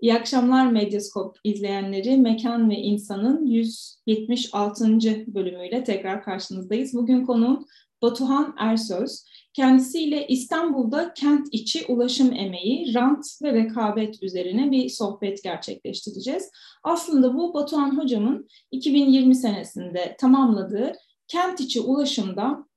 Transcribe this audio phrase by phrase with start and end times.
[0.00, 2.16] İyi akşamlar Medyaskop izleyenleri.
[2.16, 4.84] Mekan ve İnsan'ın 176.
[5.34, 6.94] bölümüyle tekrar karşınızdayız.
[6.94, 7.66] Bugün konuğum
[8.02, 9.24] Batuhan Ersöz.
[9.54, 16.50] Kendisiyle İstanbul'da kent içi ulaşım emeği, rant ve rekabet üzerine bir sohbet gerçekleştireceğiz.
[16.82, 20.92] Aslında bu Batuhan hocamın 2020 senesinde tamamladığı
[21.28, 22.69] kent içi ulaşımda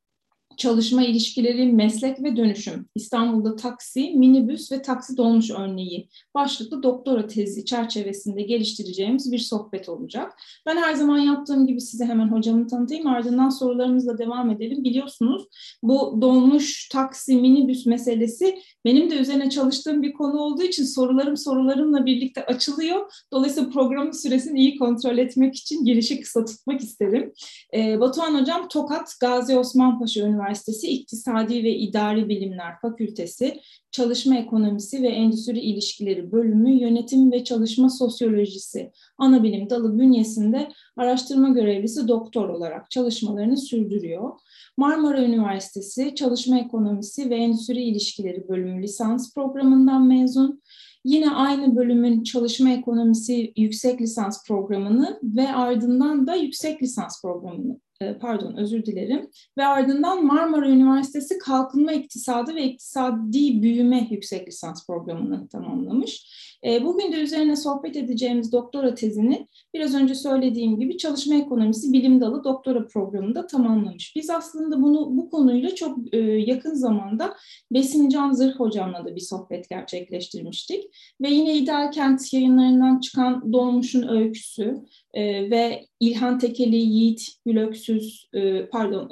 [0.57, 7.65] çalışma ilişkileri, meslek ve dönüşüm, İstanbul'da taksi, minibüs ve taksi dolmuş örneği başlıklı doktora tezi
[7.65, 10.33] çerçevesinde geliştireceğimiz bir sohbet olacak.
[10.65, 14.83] Ben her zaman yaptığım gibi size hemen hocamı tanıtayım, ardından sorularımızla devam edelim.
[14.83, 15.43] Biliyorsunuz
[15.83, 22.05] bu dolmuş, taksi, minibüs meselesi benim de üzerine çalıştığım bir konu olduğu için sorularım sorularımla
[22.05, 23.11] birlikte açılıyor.
[23.33, 27.33] Dolayısıyla programın süresini iyi kontrol etmek için girişi kısa tutmak isterim.
[27.73, 33.59] Ee, Batuhan Hocam Tokat Gazi Osman Paşa Üniversitesi Üniversitesi İktisadi ve İdari Bilimler Fakültesi
[33.91, 42.07] Çalışma Ekonomisi ve Endüstri İlişkileri Bölümü Yönetim ve Çalışma Sosyolojisi Anabilim Dalı bünyesinde araştırma görevlisi
[42.07, 44.31] doktor olarak çalışmalarını sürdürüyor.
[44.77, 50.61] Marmara Üniversitesi Çalışma Ekonomisi ve Endüstri İlişkileri Bölümü lisans programından mezun.
[51.05, 57.79] Yine aynı bölümün çalışma ekonomisi yüksek lisans programını ve ardından da yüksek lisans programını
[58.21, 65.47] pardon özür dilerim ve ardından Marmara Üniversitesi Kalkınma İktisadı ve İktisadi Büyüme yüksek lisans programını
[65.47, 66.27] tamamlamış.
[66.65, 72.21] E, bugün de üzerine sohbet edeceğimiz doktora tezini biraz önce söylediğim gibi çalışma ekonomisi bilim
[72.21, 74.15] dalı doktora programında tamamlamış.
[74.15, 77.33] Biz aslında bunu bu konuyla çok e, yakın zamanda
[77.71, 80.83] Besim Can Zırh hocamla da bir sohbet gerçekleştirmiştik
[81.21, 84.75] ve yine İdeal Kent yayınlarından çıkan Doğmuş'un öyküsü
[85.15, 88.29] ve İlhan Tekeli, Yiğit Gülöksüz,
[88.71, 89.09] pardon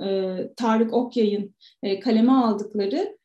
[0.55, 1.55] Tarık Okyay'ın
[2.01, 3.17] kaleme aldıkları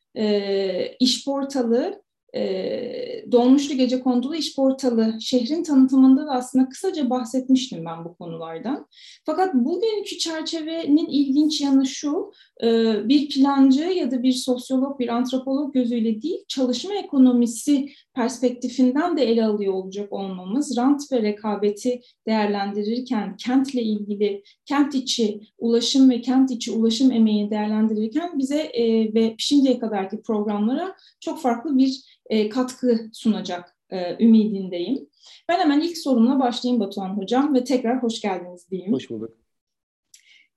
[0.99, 2.01] iş portalı
[2.35, 8.87] e, Dolmuşlu Gece Kondulu İş Portalı şehrin tanıtımında da aslında kısaca bahsetmiştim ben bu konulardan.
[9.25, 12.31] Fakat bugünkü çerçevenin ilginç yanı şu,
[12.63, 12.67] e,
[13.09, 19.45] bir plancı ya da bir sosyolog, bir antropolog gözüyle değil, çalışma ekonomisi perspektifinden de ele
[19.45, 26.71] alıyor olacak olmamız, rant ve rekabeti değerlendirirken, kentle ilgili, kent içi ulaşım ve kent içi
[26.71, 33.77] ulaşım emeği değerlendirirken bize e, ve şimdiye kadarki programlara çok farklı bir e, katkı sunacak
[33.89, 35.09] e, ümidindeyim.
[35.49, 38.93] Ben hemen ilk sorumla başlayayım Batuhan Hocam ve tekrar hoş geldiniz diyeyim.
[38.93, 39.37] Hoş bulduk.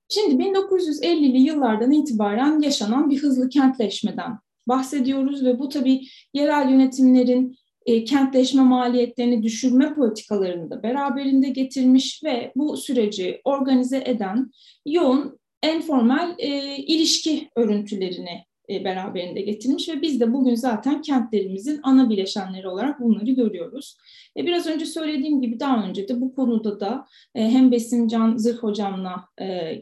[0.09, 6.01] Şimdi 1950'li yıllardan itibaren yaşanan bir hızlı kentleşmeden bahsediyoruz ve bu tabii
[6.33, 7.55] yerel yönetimlerin
[7.85, 14.51] e, kentleşme maliyetlerini düşürme politikalarını da beraberinde getirmiş ve bu süreci organize eden
[14.85, 22.09] yoğun enformal e, ilişki örüntülerini e, beraberinde getirmiş ve biz de bugün zaten kentlerimizin ana
[22.09, 23.97] bileşenleri olarak bunları görüyoruz.
[24.37, 27.05] E, biraz önce söylediğim gibi daha önce de bu konuda da
[27.35, 29.31] e, hem Besim Can Zırh Hocam'la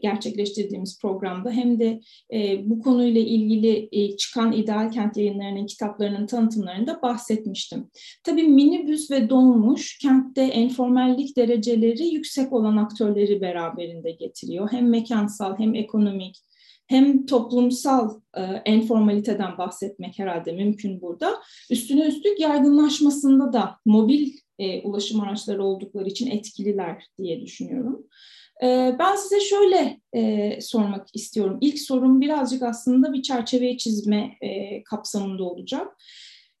[0.02, 2.00] gerçekleştirdiğimiz programda hem de
[2.64, 7.90] bu konuyla ilgili çıkan ideal kent yayınlarının kitaplarının tanıtımlarında bahsetmiştim.
[8.24, 14.72] Tabii minibüs ve dolmuş kentte enformellik dereceleri yüksek olan aktörleri beraberinde getiriyor.
[14.72, 16.36] Hem mekansal hem ekonomik
[16.90, 21.38] hem toplumsal e, enformaliteden bahsetmek herhalde mümkün burada.
[21.70, 28.06] Üstüne üstlük yaygınlaşmasında da mobil e, ulaşım araçları oldukları için etkililer diye düşünüyorum.
[28.62, 31.58] E, ben size şöyle e, sormak istiyorum.
[31.60, 35.96] İlk sorum birazcık aslında bir çerçeveye çizme e, kapsamında olacak.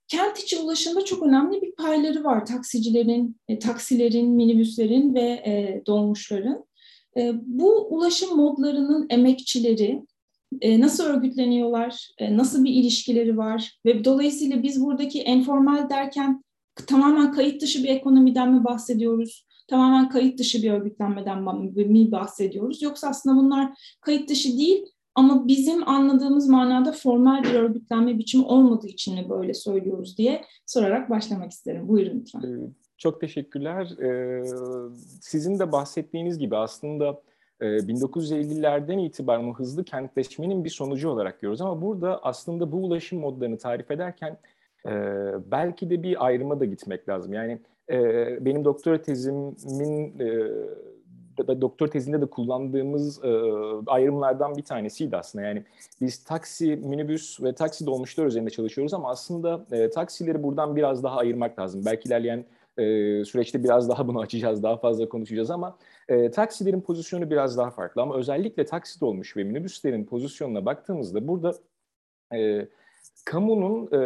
[0.08, 2.46] Kent içi ulaşımda çok önemli bir payları var.
[2.46, 6.64] Taksicilerin, e, taksilerin, minibüslerin ve e, dolmuşların.
[7.16, 10.02] E, bu ulaşım modlarının emekçileri
[10.60, 16.44] e, nasıl örgütleniyorlar, e, nasıl bir ilişkileri var ve dolayısıyla biz buradaki enformal derken
[16.86, 19.46] tamamen kayıt dışı bir ekonomiden mi bahsediyoruz?
[19.68, 22.82] Tamamen kayıt dışı bir örgütlenmeden mi bahsediyoruz?
[22.82, 28.86] Yoksa aslında bunlar kayıt dışı değil ama bizim anladığımız manada formal bir örgütlenme biçimi olmadığı
[28.86, 31.88] için mi böyle söylüyoruz diye sorarak başlamak isterim.
[31.88, 32.40] Buyurun lütfen.
[32.40, 33.98] Ee, çok teşekkürler.
[33.98, 34.44] Ee,
[35.20, 37.22] sizin de bahsettiğiniz gibi aslında
[37.60, 41.60] 1950'lerden ee, itibaren o hızlı kentleşmenin bir sonucu olarak görüyoruz.
[41.60, 44.38] Ama burada aslında bu ulaşım modlarını tarif ederken
[44.86, 44.92] e,
[45.50, 47.32] belki de bir ayrıma da gitmek lazım.
[47.32, 47.60] Yani
[47.90, 47.98] e,
[48.44, 53.20] benim doktora tezimin e, doktor tezinde de kullandığımız
[53.86, 55.44] ayrımlardan bir tanesiydi aslında.
[55.44, 55.64] Yani
[56.00, 61.58] biz taksi, minibüs ve taksi dolmuşlar üzerinde çalışıyoruz ama aslında taksileri buradan biraz daha ayırmak
[61.58, 61.82] lazım.
[61.86, 62.44] Belki ilerleyen
[63.24, 65.78] süreçte biraz daha bunu açacağız, daha fazla konuşacağız ama
[66.08, 71.54] e, taksilerin pozisyonu biraz daha farklı ama özellikle taksi dolmuş ve minibüslerin pozisyonuna baktığımızda burada
[72.34, 72.68] e,
[73.24, 74.00] kamunun e,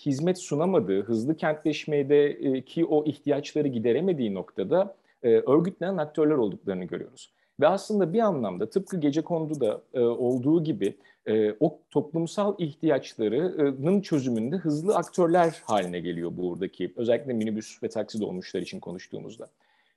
[0.00, 7.32] hizmet sunamadığı, hızlı kentleşmedeki o ihtiyaçları gideremediği noktada e, örgütlenen aktörler olduklarını görüyoruz.
[7.60, 10.96] Ve aslında bir anlamda tıpkı gece konduda e, olduğu gibi
[11.26, 18.60] e, o toplumsal ihtiyaçlarının çözümünde hızlı aktörler haline geliyor buradaki özellikle minibüs ve taksi dolmuşlar
[18.60, 19.48] için konuştuğumuzda.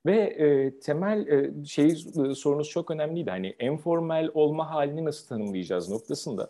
[0.05, 3.29] Ve e, temel e, şey e, sorunuz çok önemliydi.
[3.29, 6.49] Hani informal olma halini nasıl tanımlayacağız noktasında.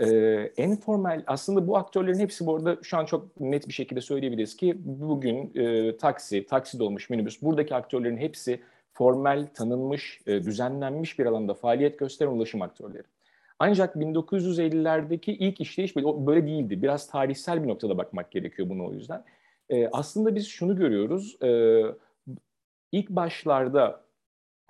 [0.00, 4.56] E, informal aslında bu aktörlerin hepsi bu arada şu an çok net bir şekilde söyleyebiliriz
[4.56, 8.60] ki bugün e, taksi, taksi dolmuş minibüs buradaki aktörlerin hepsi
[8.92, 13.02] formal, tanınmış, e, düzenlenmiş bir alanda faaliyet gösteren ulaşım aktörleri.
[13.62, 16.82] Ancak 1950'lerdeki ilk işleyiş böyle değildi.
[16.82, 19.24] Biraz tarihsel bir noktada bakmak gerekiyor bunu o yüzden.
[19.68, 21.36] E, aslında biz şunu görüyoruz.
[21.42, 21.82] E,
[22.92, 24.04] ilk başlarda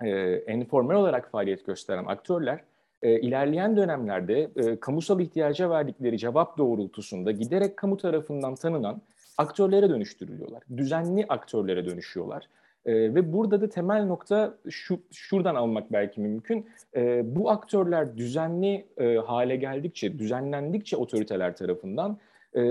[0.03, 0.09] e,
[0.47, 2.63] enformal olarak faaliyet gösteren aktörler
[3.01, 9.01] e, ilerleyen dönemlerde e, kamusal ihtiyaca verdikleri cevap doğrultusunda giderek kamu tarafından tanınan
[9.37, 10.63] aktörlere dönüştürülüyorlar.
[10.77, 12.47] Düzenli aktörlere dönüşüyorlar.
[12.85, 16.69] E, ve burada da temel nokta şu şuradan almak belki mümkün.
[16.95, 22.17] E, bu aktörler düzenli e, hale geldikçe, düzenlendikçe otoriteler tarafından
[22.55, 22.61] e,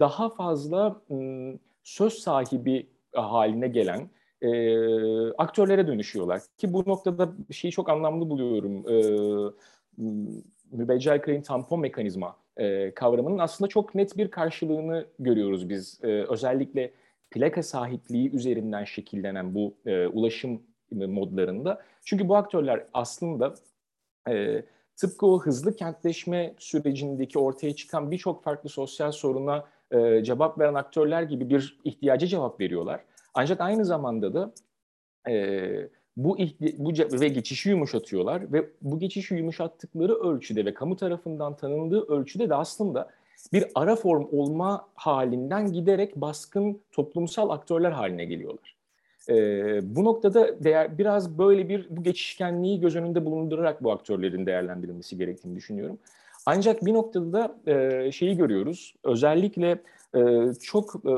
[0.00, 4.10] daha fazla m, söz sahibi haline gelen
[4.42, 4.50] e,
[5.30, 6.42] aktörlere dönüşüyorlar.
[6.58, 8.84] Ki bu noktada şeyi çok anlamlı buluyorum.
[8.88, 8.96] E,
[10.72, 16.00] mübeccel kralin tampon mekanizma e, kavramının aslında çok net bir karşılığını görüyoruz biz.
[16.02, 16.90] E, özellikle
[17.30, 20.62] plaka sahipliği üzerinden şekillenen bu e, ulaşım
[20.92, 21.82] modlarında.
[22.04, 23.54] Çünkü bu aktörler aslında
[24.28, 24.62] e,
[24.96, 31.22] tıpkı o hızlı kentleşme sürecindeki ortaya çıkan birçok farklı sosyal soruna e, cevap veren aktörler
[31.22, 33.00] gibi bir ihtiyaca cevap veriyorlar.
[33.34, 34.52] Ancak aynı zamanda da
[35.30, 36.38] e, bu,
[36.78, 42.54] bu ve geçişi yumuşatıyorlar ve bu geçişi yumuşattıkları ölçüde ve kamu tarafından tanındığı ölçüde de
[42.54, 43.10] aslında
[43.52, 48.76] bir ara form olma halinden giderek baskın toplumsal aktörler haline geliyorlar.
[49.28, 55.18] Ee, bu noktada değer, biraz böyle bir bu geçişkenliği göz önünde bulundurarak bu aktörlerin değerlendirilmesi
[55.18, 55.98] gerektiğini düşünüyorum.
[56.46, 58.94] Ancak bir noktada da e, şeyi görüyoruz.
[59.04, 59.78] Özellikle
[60.14, 61.14] e, çok e,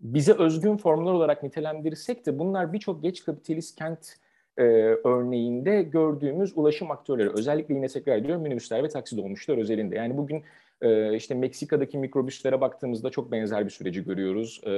[0.00, 4.16] bize özgün formlar olarak nitelendirirsek de bunlar birçok geç kapitalist kent
[4.58, 4.62] e,
[5.04, 7.30] örneğinde gördüğümüz ulaşım aktörleri.
[7.30, 9.96] Özellikle yine tekrar ediyorum minibüsler ve taksi dolmuşlar özelinde.
[9.96, 10.42] Yani bugün
[10.82, 14.60] e, işte Meksika'daki mikrobüslere baktığımızda çok benzer bir süreci görüyoruz.
[14.66, 14.72] E,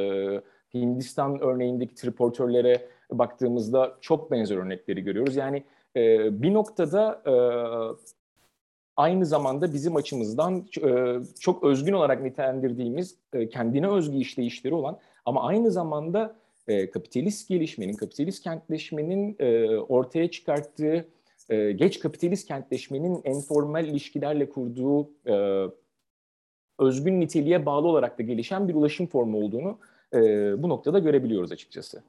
[0.75, 5.37] Hindistan örneğindeki triportörlere baktığımızda çok benzer örnekleri görüyoruz.
[5.37, 5.63] Yani
[5.97, 7.35] e, bir noktada e,
[8.97, 15.43] aynı zamanda bizim açımızdan e, çok özgün olarak nitelendirdiğimiz e, kendine özgü işleyişleri olan ama
[15.43, 16.37] aynı zamanda
[16.69, 21.09] e, kapitalist gelişmenin, kapitalist kentleşmenin e, ortaya çıkarttığı
[21.49, 25.11] e, geç kapitalist kentleşmenin enformal ilişkilerle kurduğu
[26.79, 29.79] özgün niteliğe bağlı olarak da gelişen bir ulaşım formu olduğunu
[30.63, 32.03] bu noktada görebiliyoruz açıkçası.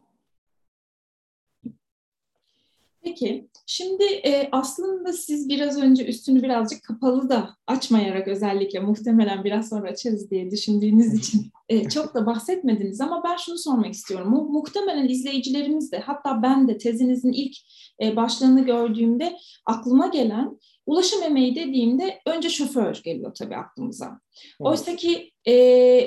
[3.07, 9.69] Peki, şimdi e, aslında siz biraz önce üstünü birazcık kapalı da açmayarak özellikle muhtemelen biraz
[9.69, 14.29] sonra açarız diye düşündüğünüz için e, çok da bahsetmediniz ama ben şunu sormak istiyorum.
[14.29, 17.55] Mu muhtemelen izleyicilerimiz de hatta ben de tezinizin ilk
[18.01, 24.19] e, başlığını gördüğümde aklıma gelen ulaşım emeği dediğimde önce şoför geliyor tabii aklımıza.
[24.59, 25.53] Oysa ki e,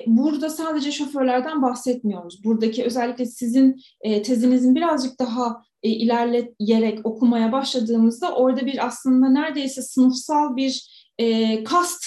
[0.07, 2.45] burada sadece şoförlerden bahsetmiyoruz.
[2.45, 9.83] Buradaki özellikle sizin e, tezinizin birazcık daha e, ilerleyerek okumaya başladığımızda orada bir aslında neredeyse
[9.83, 12.05] sınıfsal bir e, kast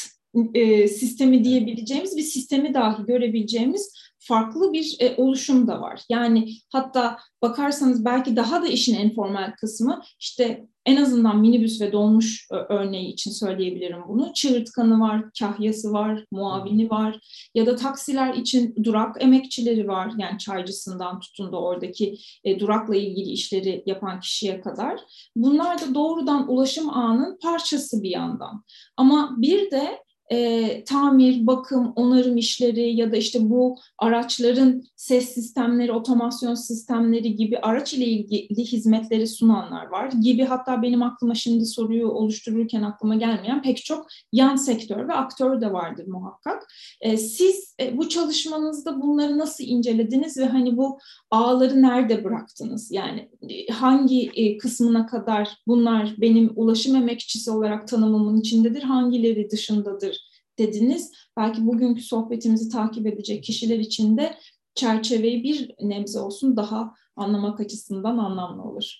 [0.54, 3.94] e, sistemi diyebileceğimiz bir sistemi dahi görebileceğimiz
[4.28, 6.02] farklı bir e, oluşum da var.
[6.10, 12.48] Yani hatta bakarsanız belki daha da işin informal kısmı işte en azından minibüs ve dolmuş
[12.52, 14.34] e, örneği için söyleyebilirim bunu.
[14.34, 17.20] Çığırtkanı var, kahyası var, muavini var
[17.56, 20.12] ya da taksiler için durak emekçileri var.
[20.18, 25.00] Yani çaycısından tutun da oradaki e, durakla ilgili işleri yapan kişiye kadar.
[25.36, 28.64] Bunlar da doğrudan ulaşım ağının parçası bir yandan.
[28.98, 35.92] Ama bir de e, tamir, bakım, onarım işleri ya da işte bu araçların ses sistemleri,
[35.92, 42.08] otomasyon sistemleri gibi araç ile ilgili hizmetleri sunanlar var gibi hatta benim aklıma şimdi soruyu
[42.08, 46.64] oluştururken aklıma gelmeyen pek çok yan sektör ve aktör de vardır muhakkak.
[47.02, 51.00] E, siz e, bu çalışmanızda bunları nasıl incelediniz ve hani bu
[51.32, 52.92] ağları nerede bıraktınız?
[52.92, 60.23] Yani e, hangi e, kısmına kadar bunlar benim ulaşım emekçisi olarak tanımımın içindedir, hangileri dışındadır
[60.60, 61.12] dediniz.
[61.38, 64.38] Belki bugünkü sohbetimizi takip edecek kişiler için de
[64.76, 68.94] çerçeveyi bir nebze olsun daha anlamak açısından anlamlı olur.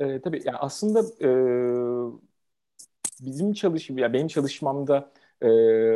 [0.00, 1.30] E, tabii yani aslında e,
[3.20, 5.48] bizim çalışım, ya benim çalışmamda e,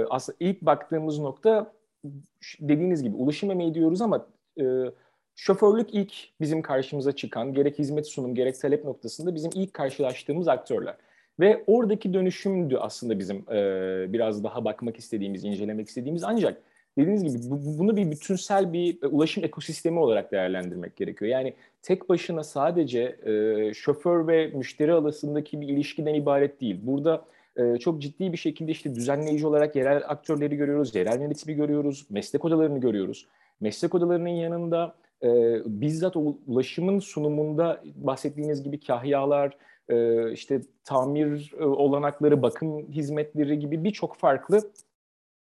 [0.05, 1.73] aslında ilk baktığımız nokta
[2.61, 4.27] dediğiniz gibi ulaşım emeği diyoruz ama
[4.61, 4.65] e,
[5.35, 10.97] şoförlük ilk bizim karşımıza çıkan gerek hizmet sunum gerek talep noktasında bizim ilk karşılaştığımız aktörler.
[11.41, 16.63] Ve oradaki dönüşümdü aslında bizim e, biraz daha bakmak istediğimiz, incelemek istediğimiz ancak
[16.99, 21.31] dediğiniz gibi bu, bunu bir bütünsel bir e, ulaşım ekosistemi olarak değerlendirmek gerekiyor.
[21.31, 26.79] Yani tek başına sadece e, şoför ve müşteri arasındaki bir ilişkiden ibaret değil.
[26.83, 27.25] Burada
[27.57, 32.45] e, çok ciddi bir şekilde işte düzenleyici olarak yerel aktörleri görüyoruz, yerel yönetimi görüyoruz, meslek
[32.45, 33.27] odalarını görüyoruz.
[33.61, 35.29] Meslek odalarının yanında e,
[35.67, 39.57] bizzat ulaşımın sunumunda bahsettiğiniz gibi kahyalar,
[39.89, 44.71] e, işte tamir e, olanakları, bakım hizmetleri gibi birçok farklı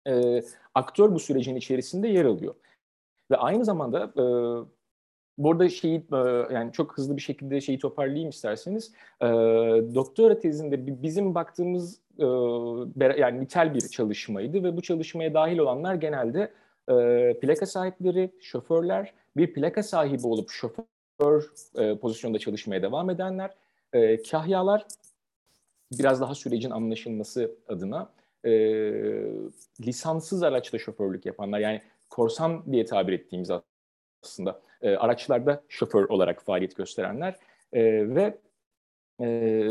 [0.07, 0.43] e,
[0.75, 2.55] aktör bu sürecin içerisinde yer alıyor.
[3.31, 4.23] Ve aynı zamanda e,
[5.37, 6.05] bu arada şeyi
[6.51, 8.93] yani çok hızlı bir şekilde şeyi toparlayayım isterseniz.
[9.95, 12.01] Doktora tezinde bizim baktığımız
[12.97, 16.51] yani nitel bir çalışmaydı ve bu çalışmaya dahil olanlar genelde
[17.41, 23.51] plaka sahipleri, şoförler, bir plaka sahibi olup şoför e, pozisyonda çalışmaya devam edenler,
[23.93, 24.85] e, kahyalar
[25.91, 28.13] biraz daha sürecin anlaşılması adına
[28.45, 28.51] e,
[29.81, 33.49] lisanssız araçta şoförlük yapanlar yani korsan diye tabir ettiğimiz
[34.23, 37.35] aslında e, araçlarda şoför olarak faaliyet gösterenler
[37.73, 38.37] e, ve
[39.21, 39.67] e,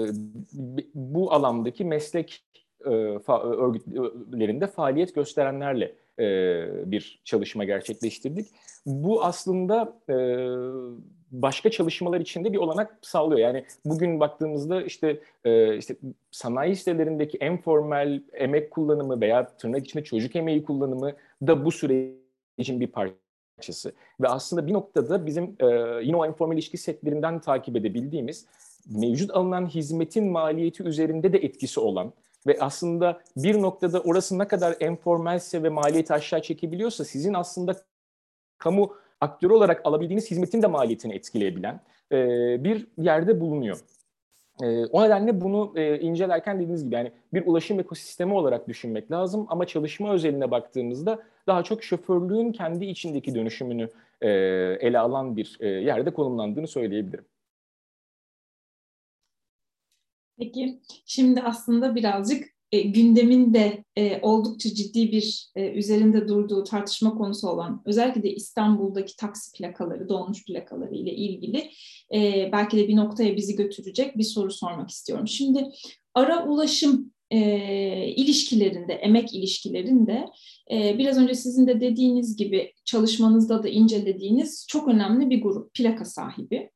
[0.94, 2.44] bu alandaki meslek
[2.84, 2.88] e,
[3.28, 8.48] örgütlerinde faaliyet gösterenlerle e, bir çalışma gerçekleştirdik.
[8.86, 10.14] Bu aslında e,
[11.32, 13.40] başka çalışmalar içinde bir olanak sağlıyor.
[13.40, 15.96] Yani bugün baktığımızda işte e, işte
[16.30, 21.12] sanayi sitelerindeki en formal emek kullanımı veya tırnak içinde çocuk emeği kullanımı
[21.46, 23.92] da bu sürecin bir parçası.
[24.20, 25.66] Ve aslında bir noktada bizim e,
[26.02, 28.46] yine o informal ilişki setlerinden takip edebildiğimiz
[28.90, 32.12] mevcut alınan hizmetin maliyeti üzerinde de etkisi olan
[32.46, 37.76] ve aslında bir noktada orası ne kadar enformelse ve maliyeti aşağı çekebiliyorsa sizin aslında
[38.58, 41.80] kamu aktörü olarak alabildiğiniz hizmetin de maliyetini etkileyebilen
[42.12, 42.16] e,
[42.64, 43.80] bir yerde bulunuyor.
[44.62, 49.46] E, o nedenle bunu e, incelerken dediğiniz gibi yani bir ulaşım ekosistemi olarak düşünmek lazım
[49.48, 53.88] ama çalışma özeline baktığımızda daha çok şoförlüğün kendi içindeki dönüşümünü
[54.20, 54.28] e,
[54.80, 57.24] ele alan bir e, yerde konumlandığını söyleyebilirim.
[60.38, 67.14] Peki şimdi aslında birazcık e, gündemin de e, oldukça ciddi bir e, üzerinde durduğu tartışma
[67.14, 71.70] konusu olan özellikle de İstanbul'daki taksi plakaları, dolmuş plakaları ile ilgili
[72.14, 75.28] e, belki de bir noktaya bizi götürecek bir soru sormak istiyorum.
[75.28, 75.68] Şimdi
[76.14, 77.38] ara ulaşım e,
[78.06, 80.26] ilişkilerinde, emek ilişkilerinde
[80.72, 86.04] e, biraz önce sizin de dediğiniz gibi çalışmanızda da incelediğiniz çok önemli bir grup plaka
[86.04, 86.70] sahibi.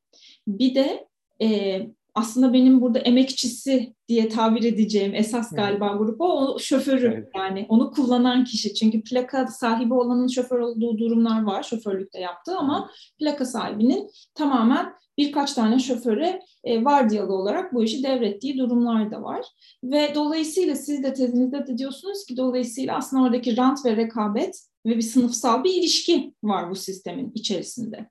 [0.47, 1.07] Bir de
[1.41, 1.81] e,
[2.17, 7.27] aslında benim burada emekçisi diye tabir edeceğim esas galiba grup o, şoförü evet.
[7.35, 8.73] yani onu kullanan kişi.
[8.73, 15.53] Çünkü plaka sahibi olanın şoför olduğu durumlar var şoförlükte yaptığı ama plaka sahibinin tamamen birkaç
[15.53, 19.45] tane şoföre e, vardiyalı olarak bu işi devrettiği durumlar da var.
[19.83, 24.97] Ve dolayısıyla siz de tezinizde de diyorsunuz ki dolayısıyla aslında oradaki rant ve rekabet ve
[24.97, 28.09] bir sınıfsal bir ilişki var bu sistemin içerisinde.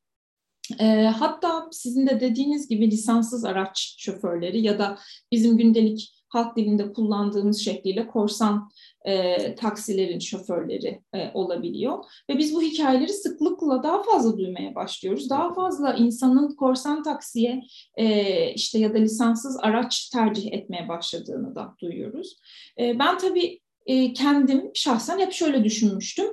[0.80, 4.98] E, hatta sizin de dediğiniz gibi lisanssız araç şoförleri ya da
[5.32, 8.70] bizim gündelik halk dilinde kullandığımız şekliyle korsan
[9.04, 12.04] e, taksilerin şoförleri e, olabiliyor.
[12.30, 15.30] Ve biz bu hikayeleri sıklıkla daha fazla duymaya başlıyoruz.
[15.30, 17.62] Daha fazla insanın korsan taksiye
[17.96, 22.36] e, işte ya da lisanssız araç tercih etmeye başladığını da duyuyoruz.
[22.80, 26.26] E, ben tabii e, kendim şahsen hep şöyle düşünmüştüm.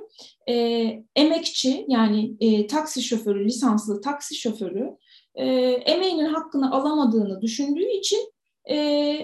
[0.48, 0.54] E,
[1.16, 4.96] emekçi yani e, taksi şoförü, lisanslı taksi şoförü
[5.34, 5.46] e,
[5.86, 8.32] emeğinin hakkını alamadığını düşündüğü için
[8.70, 8.76] e,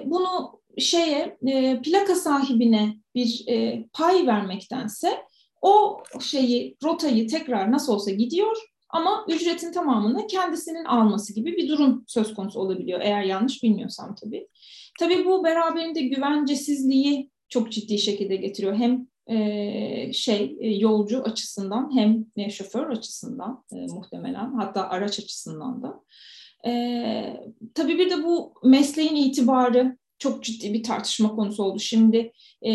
[0.04, 5.22] bunu şeye e, plaka sahibine bir e, pay vermektense
[5.62, 8.56] o şeyi rotayı tekrar nasıl olsa gidiyor
[8.90, 14.48] ama ücretin tamamını kendisinin alması gibi bir durum söz konusu olabiliyor eğer yanlış bilmiyorsam tabii.
[15.00, 18.74] Tabii bu beraberinde güvencesizliği çok ciddi şekilde getiriyor.
[18.74, 25.82] Hem e, şey e, yolcu açısından hem e, şoför açısından e, muhtemelen hatta araç açısından
[25.82, 26.00] da.
[26.70, 26.72] E,
[27.74, 31.78] tabii bir de bu mesleğin itibarı çok ciddi bir tartışma konusu oldu.
[31.78, 32.32] Şimdi
[32.66, 32.72] e,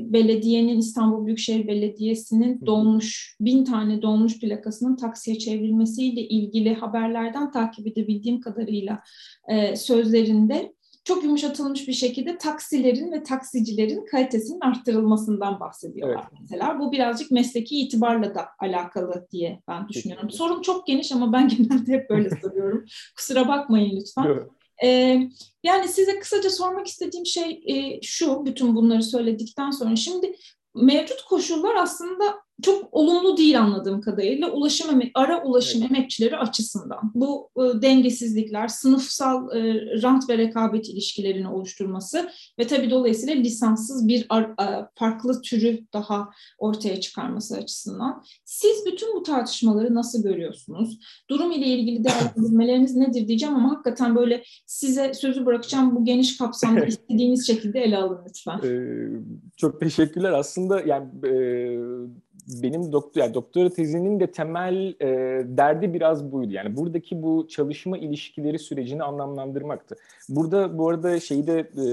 [0.00, 8.40] belediyenin İstanbul Büyükşehir Belediyesi'nin dolmuş bin tane dolmuş plakasının taksiye çevrilmesiyle ilgili haberlerden takip edebildiğim
[8.40, 9.02] kadarıyla
[9.48, 10.72] e, sözlerinde
[11.08, 16.40] çok yumuşatılmış bir şekilde taksilerin ve taksicilerin kalitesinin arttırılmasından bahsediyorlar evet.
[16.40, 16.78] mesela.
[16.78, 20.26] Bu birazcık mesleki itibarla da alakalı diye ben düşünüyorum.
[20.26, 20.36] Peki.
[20.36, 22.84] Sorum çok geniş ama ben genelde hep böyle soruyorum.
[23.16, 24.24] Kusura bakmayın lütfen.
[24.24, 24.46] Evet.
[24.84, 25.20] Ee,
[25.62, 29.96] yani size kısaca sormak istediğim şey e, şu, bütün bunları söyledikten sonra.
[29.96, 30.36] Şimdi
[30.74, 35.90] mevcut koşullar aslında çok olumlu değil anladığım kadarıyla ulaşım ara ulaşım evet.
[35.90, 37.12] emekçileri açısından.
[37.14, 44.26] Bu e, dengesizlikler, sınıfsal e, rant ve rekabet ilişkilerini oluşturması ve tabii dolayısıyla lisanssız bir
[44.28, 48.22] ar, e, farklı türü daha ortaya çıkarması açısından.
[48.44, 50.98] Siz bütün bu tartışmaları nasıl görüyorsunuz?
[51.30, 56.84] Durum ile ilgili değerlendirmeleriniz nedir diyeceğim ama hakikaten böyle size sözü bırakacağım bu geniş kapsamda
[56.86, 58.60] istediğiniz şekilde ele alın lütfen.
[58.64, 59.08] Ee,
[59.56, 60.32] çok teşekkürler.
[60.32, 61.32] Aslında yani e,
[62.48, 65.06] benim doktor yani doktora tezinin de temel e,
[65.44, 66.52] derdi biraz buydu.
[66.52, 69.96] Yani buradaki bu çalışma ilişkileri sürecini anlamlandırmaktı.
[70.28, 71.84] Burada bu arada şeyi de e,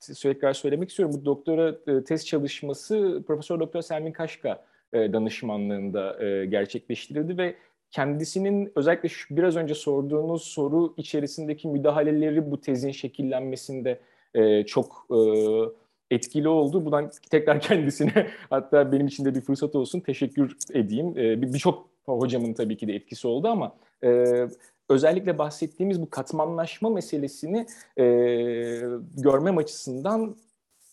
[0.00, 1.14] sürekli söylemek istiyorum.
[1.20, 7.54] Bu doktora e, tez çalışması Profesör Doktor Selmin Kaşka e, danışmanlığında e, gerçekleştirildi ve
[7.90, 14.00] kendisinin özellikle şu, biraz önce sorduğunuz soru içerisindeki müdahaleleri bu tezin şekillenmesinde
[14.34, 15.18] e, çok e,
[16.10, 16.84] etkili oldu.
[16.84, 21.18] Buradan tekrar kendisine hatta benim için de bir fırsat olsun teşekkür edeyim.
[21.18, 24.24] Ee, Birçok hocamın tabii ki de etkisi oldu ama e,
[24.88, 27.66] özellikle bahsettiğimiz bu katmanlaşma meselesini
[27.98, 28.04] e,
[29.16, 30.36] görmem açısından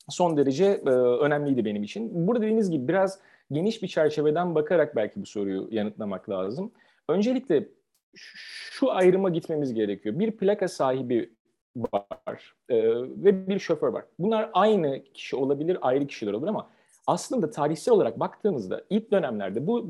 [0.10, 2.28] son derece e, önemliydi benim için.
[2.28, 3.20] Burada dediğiniz gibi biraz
[3.52, 6.72] geniş bir çerçeveden bakarak belki bu soruyu yanıtlamak lazım.
[7.10, 7.68] Öncelikle
[8.16, 10.20] şu ayrıma gitmemiz gerekiyor.
[10.20, 11.34] Bir plaka sahibi
[11.76, 14.06] var e, ve bir şoför var.
[14.20, 16.70] Bunlar aynı kişi olabilir, ayrı kişiler olabilir ama
[17.08, 19.88] aslında tarihsel olarak baktığımızda ilk dönemlerde bu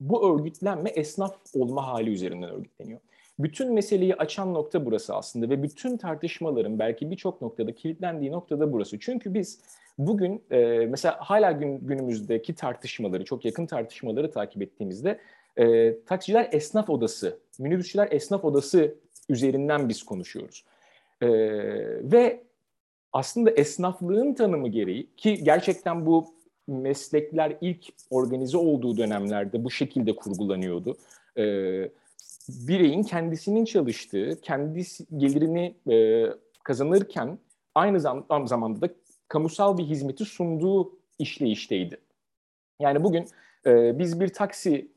[0.00, 3.00] bu örgütlenme esnaf olma hali üzerinden örgütleniyor.
[3.38, 9.00] Bütün meseleyi açan nokta burası aslında ve bütün tartışmaların belki birçok noktada kilitlendiği noktada burası.
[9.00, 9.60] Çünkü biz
[9.98, 15.20] bugün e, mesela hala gün, günümüzdeki tartışmaları, çok yakın tartışmaları takip ettiğimizde
[15.56, 18.94] e, taksiciler esnaf odası, minibüsçüler esnaf odası
[19.28, 20.64] üzerinden biz konuşuyoruz.
[21.22, 21.28] Ee,
[22.12, 22.42] ve
[23.12, 26.34] aslında esnaflığın tanımı gereği ki gerçekten bu
[26.66, 30.96] meslekler ilk organize olduğu dönemlerde bu şekilde kurgulanıyordu.
[31.38, 31.90] Ee,
[32.48, 34.82] bireyin kendisinin çalıştığı, kendi
[35.16, 36.26] gelirini e,
[36.64, 37.38] kazanırken
[37.74, 38.92] aynı zam zamanda da
[39.28, 41.96] kamusal bir hizmeti sunduğu işleyişteydi.
[42.80, 43.26] Yani bugün
[43.66, 44.88] e, biz bir taksi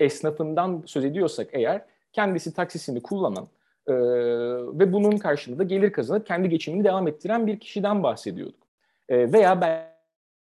[0.00, 3.48] esnafından söz ediyorsak eğer kendisi taksisini kullanan
[3.88, 3.94] ee,
[4.78, 8.66] ve bunun karşılığında gelir kazanıp kendi geçimini devam ettiren bir kişiden bahsediyorduk.
[9.08, 9.60] Ee, veya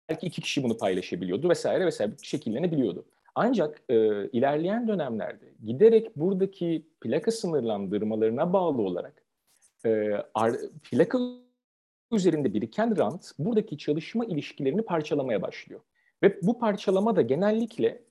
[0.09, 3.05] belki iki kişi bunu paylaşabiliyordu vesaire vesaire şekillenebiliyordu.
[3.35, 3.95] Ancak e,
[4.29, 9.23] ilerleyen dönemlerde giderek buradaki plaka sınırlandırmalarına bağlı olarak
[9.85, 10.53] e, ar,
[10.83, 11.19] plaka
[12.11, 15.81] üzerinde biriken rant buradaki çalışma ilişkilerini parçalamaya başlıyor.
[16.23, 18.01] Ve bu parçalama da genellikle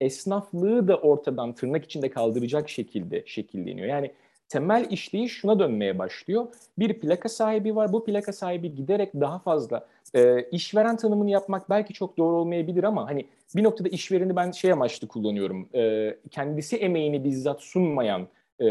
[0.00, 3.88] esnaflığı da ortadan tırnak içinde kaldıracak şekilde şekilleniyor.
[3.88, 4.12] Yani
[4.52, 6.46] temel işleyiş şuna dönmeye başlıyor.
[6.78, 7.92] Bir plaka sahibi var.
[7.92, 13.06] Bu plaka sahibi giderek daha fazla e, işveren tanımını yapmak belki çok doğru olmayabilir ama
[13.06, 15.68] hani bir noktada işvereni ben şey amaçlı kullanıyorum.
[15.74, 18.28] E, kendisi emeğini bizzat sunmayan
[18.60, 18.66] e,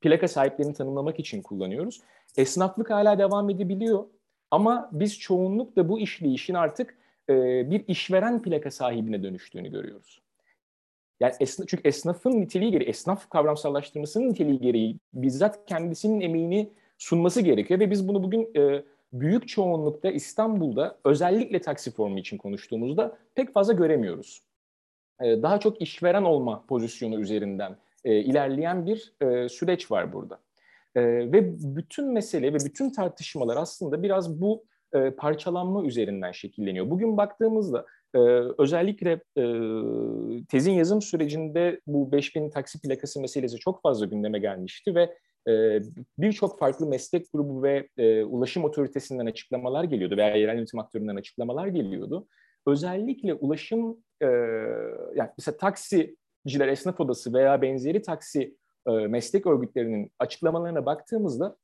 [0.00, 2.00] plaka sahiplerini tanımlamak için kullanıyoruz.
[2.36, 4.04] Esnaflık hala devam edebiliyor
[4.50, 6.94] ama biz çoğunlukla bu işleyişin artık
[7.30, 7.34] e,
[7.70, 10.22] bir işveren plaka sahibine dönüştüğünü görüyoruz.
[11.20, 17.80] Yani esnaf, çünkü esnafın niteliği gereği, esnaf kavramsallaştırmasının niteliği gereği bizzat kendisinin emeğini sunması gerekiyor
[17.80, 23.72] ve biz bunu bugün e, büyük çoğunlukta İstanbul'da özellikle taksi formu için konuştuğumuzda pek fazla
[23.72, 24.42] göremiyoruz.
[25.20, 30.38] E, daha çok işveren olma pozisyonu üzerinden e, ilerleyen bir e, süreç var burada.
[30.94, 36.90] E, ve bütün mesele ve bütün tartışmalar aslında biraz bu e, parçalanma üzerinden şekilleniyor.
[36.90, 38.18] Bugün baktığımızda ee,
[38.58, 39.42] özellikle e,
[40.48, 45.14] tezin yazım sürecinde bu 5000 taksi plakası meselesi çok fazla gündeme gelmişti ve
[45.48, 45.82] e,
[46.18, 51.66] birçok farklı meslek grubu ve e, ulaşım otoritesinden açıklamalar geliyordu veya yerel yönetim aktöründen açıklamalar
[51.66, 52.26] geliyordu.
[52.66, 54.26] Özellikle ulaşım, e,
[55.14, 61.56] yani mesela taksiciler esnaf odası veya benzeri taksi e, meslek örgütlerinin açıklamalarına baktığımızda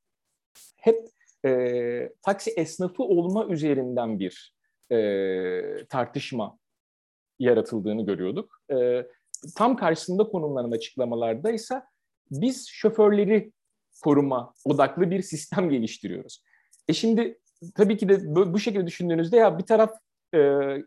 [0.76, 1.08] hep
[1.44, 4.53] e, taksi esnafı olma üzerinden bir
[4.94, 6.58] e, tartışma
[7.38, 8.60] yaratıldığını görüyorduk.
[8.72, 9.06] E,
[9.56, 11.82] tam karşısında konumlanan açıklamalarda ise
[12.30, 13.52] biz şoförleri
[14.04, 16.42] koruma odaklı bir sistem geliştiriyoruz.
[16.88, 17.38] E şimdi
[17.74, 19.90] tabii ki de bu şekilde düşündüğünüzde ya bir taraf
[20.34, 20.38] e,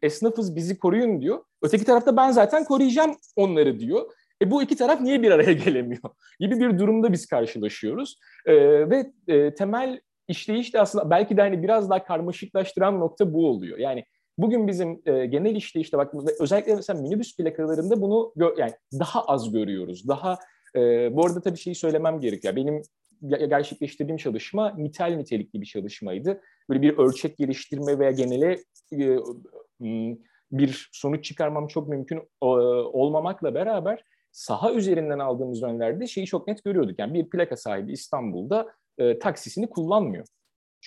[0.01, 1.43] esnafız bizi koruyun diyor.
[1.61, 4.11] Öteki tarafta ben zaten koruyacağım onları diyor.
[4.41, 6.01] E bu iki taraf niye bir araya gelemiyor
[6.39, 8.19] gibi bir durumda biz karşılaşıyoruz.
[8.45, 8.55] E,
[8.89, 13.77] ve e, temel işleyiş de aslında belki de hani biraz daha karmaşıklaştıran nokta bu oluyor.
[13.77, 14.05] Yani
[14.37, 20.07] bugün bizim e, genel işleyişte baktığımızda özellikle mesela minibüs plakalarında bunu yani daha az görüyoruz.
[20.07, 20.37] Daha
[20.75, 22.55] e, bu arada tabii şeyi söylemem gerekiyor.
[22.55, 22.81] Benim
[23.29, 26.41] gerçekleştirdiğim çalışma nitel nitelikli bir çalışmaydı.
[26.69, 28.57] Böyle bir ölçek geliştirme veya genele
[28.93, 29.17] e,
[30.51, 36.99] bir sonuç çıkarmam çok mümkün olmamakla beraber saha üzerinden aldığımız önlerde şeyi çok net görüyorduk.
[36.99, 40.25] Yani bir plaka sahibi İstanbul'da e, taksisini kullanmıyor.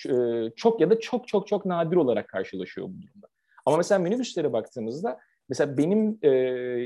[0.08, 0.14] E,
[0.56, 3.28] çok ya da çok çok çok nadir olarak karşılaşıyor bu durumda.
[3.66, 5.18] Ama mesela minibüslere baktığımızda
[5.48, 6.30] mesela benim e,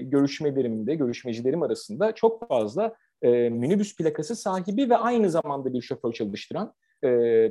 [0.00, 6.74] görüşmelerimde, görüşmecilerim arasında çok fazla e, minibüs plakası sahibi ve aynı zamanda bir şoför çalıştıran
[7.04, 7.50] e,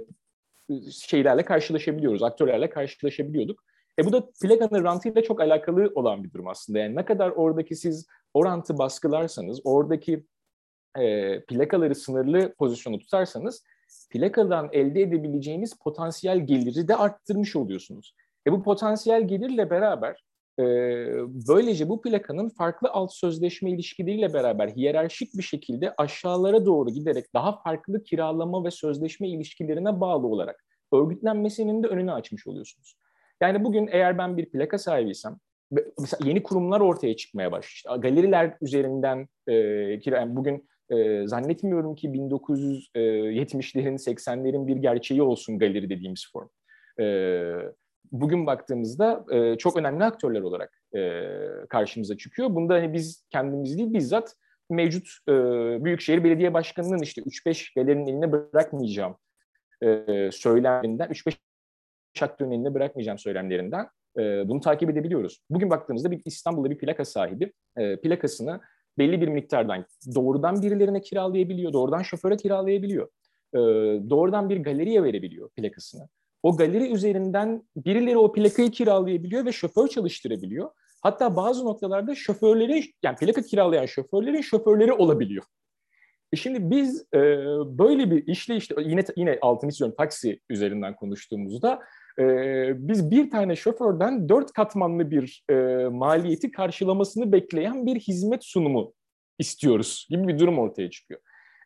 [0.91, 3.63] şeylerle karşılaşabiliyoruz, aktörlerle karşılaşabiliyorduk.
[3.99, 6.79] E bu da plakanın rantıyla çok alakalı olan bir durum aslında.
[6.79, 10.25] Yani ne kadar oradaki siz o rantı baskılarsanız, oradaki
[10.99, 13.63] e, plakaları sınırlı pozisyonu tutarsanız
[14.11, 18.15] plakadan elde edebileceğiniz potansiyel geliri de arttırmış oluyorsunuz.
[18.47, 20.23] E bu potansiyel gelirle beraber
[20.59, 20.63] e,
[21.47, 27.61] böylece bu plakanın farklı alt sözleşme ilişkileriyle beraber hiyerarşik bir şekilde aşağılara doğru giderek daha
[27.61, 32.95] farklı kiralama ve sözleşme ilişkilerine bağlı olarak örgütlenmesinin de önünü açmış oluyorsunuz.
[33.41, 35.37] Yani bugün eğer ben bir plaka sahibiysem,
[35.99, 38.01] mesela yeni kurumlar ortaya çıkmaya başladı.
[38.01, 39.53] Galeriler üzerinden e,
[40.05, 46.47] yani bugün e, zannetmiyorum ki 1970'lerin, 80'lerin bir gerçeği olsun galeri dediğimiz form.
[46.99, 47.05] E,
[48.11, 51.29] bugün baktığımızda e, çok önemli aktörler olarak e,
[51.69, 52.55] karşımıza çıkıyor.
[52.55, 54.35] Bunda hani biz kendimiz değil bizzat
[54.69, 55.33] mevcut e,
[55.83, 59.15] Büyükşehir Belediye Başkanı'nın işte 3-5 galerinin eline bırakmayacağım
[59.83, 61.35] e, söylemlerinden, 3-5
[62.21, 65.41] aktörün eline bırakmayacağım söylemlerinden e, bunu takip edebiliyoruz.
[65.49, 68.61] Bugün baktığımızda bir İstanbul'da bir plaka sahibi e, plakasını
[68.97, 73.07] belli bir miktardan doğrudan birilerine kiralayabiliyor, doğrudan şoföre kiralayabiliyor.
[73.53, 73.59] E,
[74.09, 76.09] doğrudan bir galeriye verebiliyor plakasını.
[76.43, 80.69] O galeri üzerinden birileri o plakayı kiralayabiliyor ve şoför çalıştırabiliyor.
[81.01, 85.43] Hatta bazı noktalarda şoförleri, yani plaka kiralayan şoförlerin şoförleri olabiliyor.
[86.33, 87.19] E şimdi biz e,
[87.77, 91.79] böyle bir işle işte yine yine altını çiziyorum taksi üzerinden konuştuğumuzda
[92.19, 92.23] e,
[92.87, 95.53] biz bir tane şoförden dört katmanlı bir e,
[95.87, 98.93] maliyeti karşılamasını bekleyen bir hizmet sunumu
[99.39, 101.19] istiyoruz gibi bir durum ortaya çıkıyor.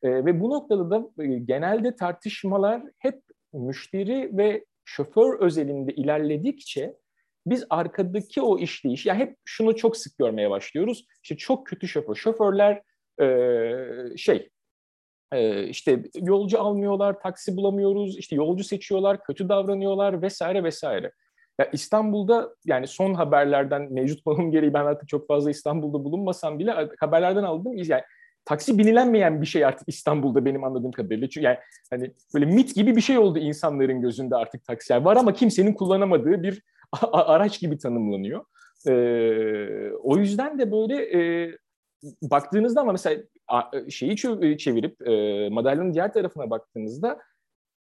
[0.03, 3.21] E, ve bu noktada da e, genelde tartışmalar hep
[3.53, 6.93] müşteri ve şoför özelinde ilerledikçe
[7.45, 11.06] biz arkadaki o işleyiş, ya yani hep şunu çok sık görmeye başlıyoruz.
[11.23, 12.15] İşte çok kötü şoför.
[12.15, 12.82] Şoförler
[13.21, 14.49] e, şey
[15.69, 21.11] işte yolcu almıyorlar, taksi bulamıyoruz, işte yolcu seçiyorlar, kötü davranıyorlar vesaire vesaire.
[21.59, 26.89] Ya İstanbul'da yani son haberlerden mevcut konum gereği ben artık çok fazla İstanbul'da bulunmasam bile
[26.99, 28.03] haberlerden aldığım yani
[28.45, 31.29] taksi binilenmeyen bir şey artık İstanbul'da benim anladığım kadarıyla.
[31.29, 31.57] Çünkü yani
[31.89, 34.93] hani böyle mit gibi bir şey oldu insanların gözünde artık taksi.
[34.93, 36.63] Yani var ama kimsenin kullanamadığı bir
[37.11, 38.45] araç gibi tanımlanıyor.
[38.87, 41.51] Ee, o yüzden de böyle e,
[42.21, 43.23] baktığınızda ama mesela
[43.89, 44.15] şeyi
[44.57, 47.19] çevirip e, madalyonun diğer tarafına baktığınızda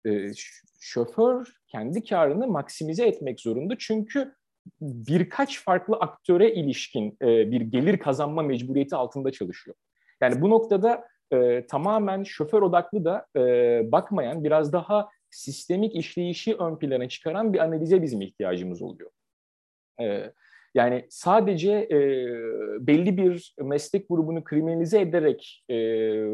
[0.05, 0.31] e,
[0.79, 3.75] şoför kendi karını maksimize etmek zorunda.
[3.79, 4.35] Çünkü
[4.81, 9.77] birkaç farklı aktöre ilişkin e, bir gelir kazanma mecburiyeti altında çalışıyor.
[10.21, 13.41] Yani bu noktada e, tamamen şoför odaklı da e,
[13.91, 19.11] bakmayan, biraz daha sistemik işleyişi ön plana çıkaran bir analize bizim ihtiyacımız oluyor.
[20.01, 20.33] E,
[20.73, 21.99] yani sadece e,
[22.87, 25.75] belli bir meslek grubunu kriminalize ederek e,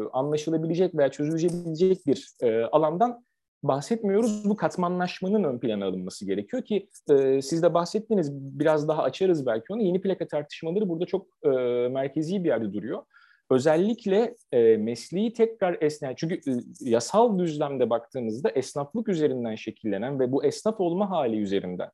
[0.02, 3.24] anlaşılabilecek veya çözülebilecek bir e, alandan
[3.62, 4.48] bahsetmiyoruz.
[4.48, 9.72] Bu katmanlaşmanın ön plana alınması gerekiyor ki e, siz de bahsettiniz biraz daha açarız belki
[9.72, 9.82] onu.
[9.82, 11.48] Yeni plaka tartışmaları burada çok e,
[11.88, 13.02] merkezi bir yerde duruyor
[13.50, 20.44] özellikle e, mesleği tekrar esneyen, çünkü e, yasal düzlemde baktığımızda esnaflık üzerinden şekillenen ve bu
[20.44, 21.90] esnaf olma hali üzerinden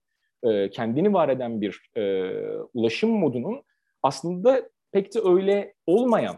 [0.46, 2.32] e, kendini var eden bir e,
[2.74, 3.62] ulaşım modunun
[4.02, 6.36] aslında pek de öyle olmayan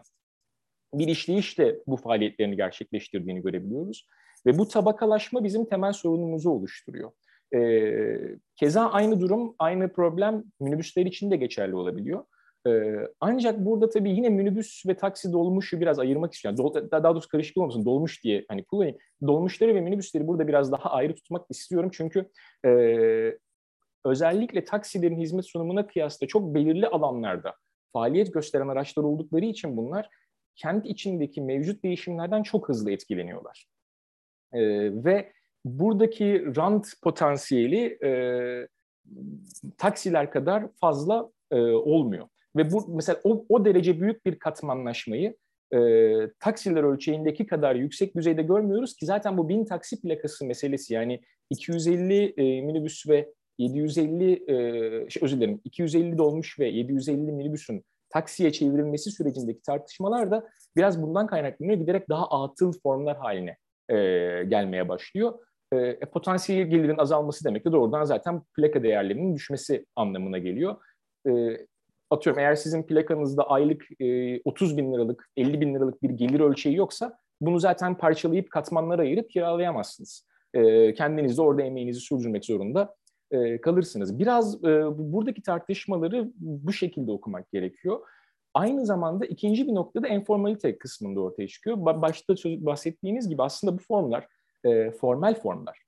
[0.95, 4.07] bir işleyişle bu faaliyetlerini gerçekleştirdiğini görebiliyoruz.
[4.47, 7.11] Ve bu tabakalaşma bizim temel sorunumuzu oluşturuyor.
[7.55, 7.61] E,
[8.57, 12.25] keza aynı durum, aynı problem minibüsler için de geçerli olabiliyor.
[12.67, 16.73] Ee, ancak burada tabii yine minibüs ve taksi dolmuşu biraz ayırmak istiyorum.
[16.75, 18.97] Yani daha doğrusu karışık olmasın dolmuş diye hani kullanayım.
[19.27, 21.91] Dolmuşları ve minibüsleri burada biraz daha ayrı tutmak istiyorum.
[21.93, 22.31] Çünkü
[22.65, 22.71] e,
[24.05, 27.55] özellikle taksilerin hizmet sunumuna kıyasla çok belirli alanlarda
[27.93, 30.09] faaliyet gösteren araçlar oldukları için bunlar
[30.57, 33.67] kent içindeki mevcut değişimlerden çok hızlı etkileniyorlar.
[34.53, 34.61] E,
[35.05, 35.33] ve
[35.65, 38.11] buradaki rant potansiyeli e,
[39.79, 42.29] taksiler kadar fazla e, olmuyor.
[42.57, 45.37] Ve bu mesela o, o derece büyük bir katmanlaşmayı
[45.75, 45.79] e,
[46.41, 52.35] taksiler ölçeğindeki kadar yüksek düzeyde görmüyoruz ki zaten bu bin taksi plakası meselesi yani 250
[52.37, 59.11] e, minibüs ve 750 e, şey özür dilerim 250 dolmuş ve 750 minibüsün taksiye çevrilmesi
[59.11, 61.79] sürecindeki tartışmalar da biraz bundan kaynaklanıyor.
[61.79, 63.57] Giderek daha atıl formlar haline
[63.89, 63.95] e,
[64.45, 65.39] gelmeye başlıyor.
[65.73, 70.77] E, potansiyel gelirin azalması demek de doğrudan zaten plaka değerlerinin düşmesi anlamına geliyor.
[71.29, 71.31] E,
[72.11, 76.77] atıyorum eğer sizin plakanızda aylık e, 30 bin liralık, 50 bin liralık bir gelir ölçeği
[76.77, 80.27] yoksa bunu zaten parçalayıp katmanlara ayırıp kiralayamazsınız.
[80.55, 82.95] E, kendiniz de orada emeğinizi sürdürmek zorunda
[83.31, 84.19] e, kalırsınız.
[84.19, 88.01] Biraz e, buradaki tartışmaları bu şekilde okumak gerekiyor.
[88.55, 91.77] Aynı zamanda ikinci bir noktada enformalite kısmında ortaya çıkıyor.
[91.81, 94.27] Başta bahsettiğiniz gibi aslında bu formlar
[94.65, 95.83] e, formal formlar.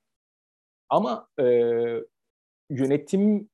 [0.88, 1.44] Ama e,
[2.70, 3.48] yönetim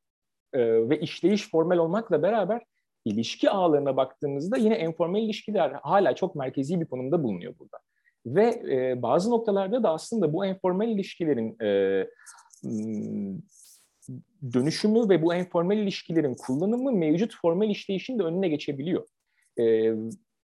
[0.53, 2.63] e, ve işleyiş formal olmakla beraber
[3.05, 7.79] ilişki ağlarına baktığımızda yine enformal ilişkiler hala çok merkezi bir konumda bulunuyor burada.
[8.27, 12.01] Ve e, bazı noktalarda da aslında bu enformal ilişkilerin e,
[14.53, 19.07] dönüşümü ve bu enformal ilişkilerin kullanımı mevcut formal işleyişin de önüne geçebiliyor.
[19.59, 19.95] E,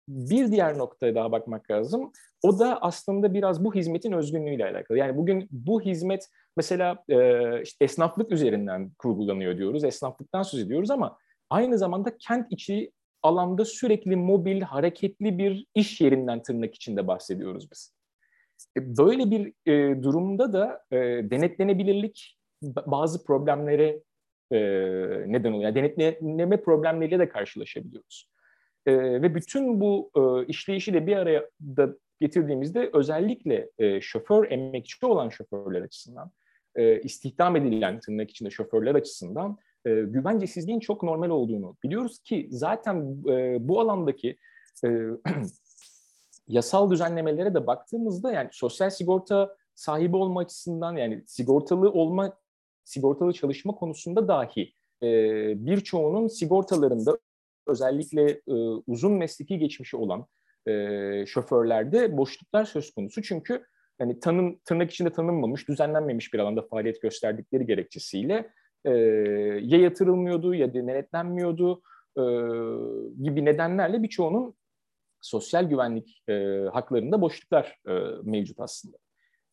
[0.08, 2.12] bir diğer noktaya daha bakmak lazım.
[2.44, 4.98] O da aslında biraz bu hizmetin özgünlüğüyle alakalı.
[4.98, 9.84] Yani bugün bu hizmet mesela e, işte esnaflık üzerinden kurgulanıyor diyoruz.
[9.84, 11.18] Esnaflıktan söz ediyoruz ama
[11.50, 12.92] aynı zamanda kent içi
[13.24, 17.94] alanda sürekli mobil, hareketli bir iş yerinden tırnak içinde bahsediyoruz biz.
[18.78, 20.98] E, böyle bir e, durumda da e,
[21.32, 24.02] denetlenebilirlik bazı problemlere
[24.52, 24.60] e,
[25.28, 25.76] neden oluyor.
[25.76, 28.30] Yani denetleme problemleriyle de karşılaşabiliyoruz.
[28.86, 35.06] E, ve bütün bu e, işleyişi de bir araya da getirdiğimizde özellikle e, şoför emekçi
[35.06, 36.32] olan şoförler açısından,
[36.76, 43.24] e, istihdam edilen tırnak içinde şoförler açısından e, güvencesizliğin çok normal olduğunu biliyoruz ki zaten
[43.30, 44.38] e, bu alandaki
[44.86, 44.88] e,
[46.48, 52.38] yasal düzenlemelere de baktığımızda yani sosyal sigorta sahibi olma açısından yani sigortalı olma
[52.84, 55.08] sigortalı çalışma konusunda dahi e,
[55.66, 57.18] birçoğunun sigortalarında
[57.68, 58.54] özellikle e,
[58.88, 60.26] uzun mesleki geçmişi olan
[60.68, 63.22] e, şoförlerde boşluklar söz konusu.
[63.22, 63.66] Çünkü
[64.00, 68.52] hani tanım tırnak içinde tanınmamış, düzenlenmemiş bir alanda faaliyet gösterdikleri gerekçesiyle
[68.86, 68.92] e,
[69.62, 71.82] ya yatırılmıyordu ya denetlenmiyordu
[72.18, 72.24] e,
[73.24, 74.56] gibi nedenlerle birçoğunun
[75.22, 76.34] sosyal güvenlik e,
[76.74, 77.92] haklarında boşluklar e,
[78.24, 78.98] mevcut aslında.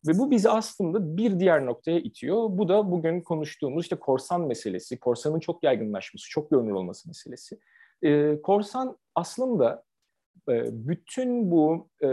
[0.07, 2.49] Ve bu bizi aslında bir diğer noktaya itiyor.
[2.51, 7.59] Bu da bugün konuştuğumuz işte korsan meselesi, korsanın çok yaygınlaşması, çok görünür olması meselesi.
[8.03, 9.85] E, korsan aslında
[10.49, 12.09] e, bütün bu e,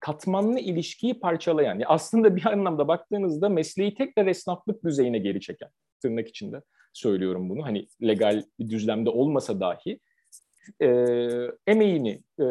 [0.00, 5.70] katmanlı ilişkiyi parçalayan, yani aslında bir anlamda baktığınızda mesleği tekrar esnaflık düzeyine geri çeken,
[6.02, 10.00] tırnak içinde söylüyorum bunu, hani legal bir düzlemde olmasa dahi,
[10.82, 10.88] e,
[11.66, 12.44] emeğini e,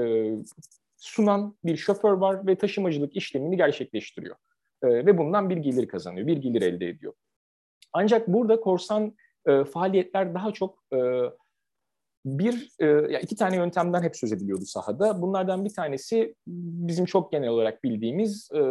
[0.99, 4.35] sunan bir şoför var ve taşımacılık işlemini gerçekleştiriyor.
[4.83, 7.13] E, ve bundan bir gelir kazanıyor, bir gelir elde ediyor.
[7.93, 9.15] Ancak burada korsan
[9.47, 10.97] e, faaliyetler daha çok e,
[12.25, 15.21] bir, e, iki tane yöntemden hep söz ediliyordu sahada.
[15.21, 18.61] Bunlardan bir tanesi bizim çok genel olarak bildiğimiz e,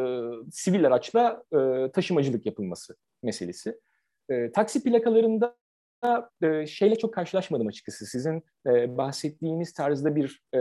[0.50, 3.80] sivil araçla e, taşımacılık yapılması meselesi.
[4.28, 5.56] E, taksi plakalarında
[6.42, 8.06] e, şeyle çok karşılaşmadım açıkçası.
[8.06, 10.60] Sizin e, bahsettiğiniz tarzda bir e,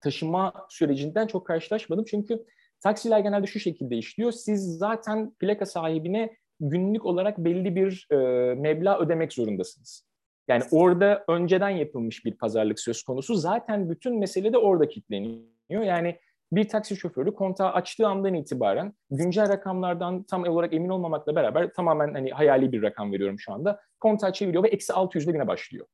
[0.00, 2.04] taşıma sürecinden çok karşılaşmadım.
[2.04, 2.44] Çünkü
[2.80, 4.32] taksiler genelde şu şekilde işliyor.
[4.32, 8.16] Siz zaten plaka sahibine günlük olarak belli bir e,
[8.54, 10.06] meblağ ödemek zorundasınız.
[10.48, 13.34] Yani orada önceden yapılmış bir pazarlık söz konusu.
[13.34, 15.82] Zaten bütün mesele de orada kilitleniyor.
[15.82, 16.18] Yani
[16.52, 22.14] bir taksi şoförü kontağı açtığı andan itibaren güncel rakamlardan tam olarak emin olmamakla beraber tamamen
[22.14, 23.80] hani hayali bir rakam veriyorum şu anda.
[24.00, 25.86] Kontağı çeviriyor ve eksi 600 ile başlıyor.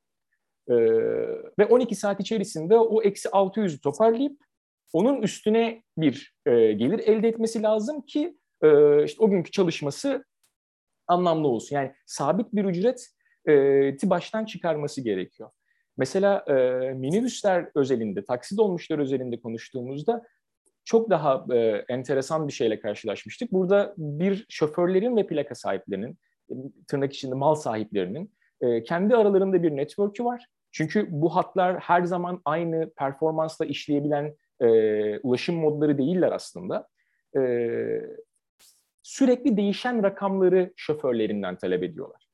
[0.68, 0.74] Ee,
[1.58, 4.38] ve 12 saat içerisinde o eksi 600'ü toparlayıp
[4.92, 8.68] onun üstüne bir e, gelir elde etmesi lazım ki e,
[9.04, 10.24] işte o günkü çalışması
[11.06, 11.76] anlamlı olsun.
[11.76, 13.08] Yani sabit bir ücret
[13.48, 15.50] e, baştan çıkarması gerekiyor.
[15.96, 16.52] Mesela e,
[16.92, 20.22] minibüsler özelinde, taksi dolmuşlar özelinde konuştuğumuzda
[20.84, 23.52] çok daha e, enteresan bir şeyle karşılaşmıştık.
[23.52, 26.18] Burada bir şoförlerin ve plaka sahiplerinin,
[26.50, 26.54] e,
[26.88, 30.46] tırnak içinde mal sahiplerinin e, kendi aralarında bir network'ü var.
[30.72, 36.88] Çünkü bu hatlar her zaman aynı performansla işleyebilen e, ulaşım modları değiller aslında.
[37.36, 37.40] E,
[39.02, 42.28] sürekli değişen rakamları şoförlerinden talep ediyorlar.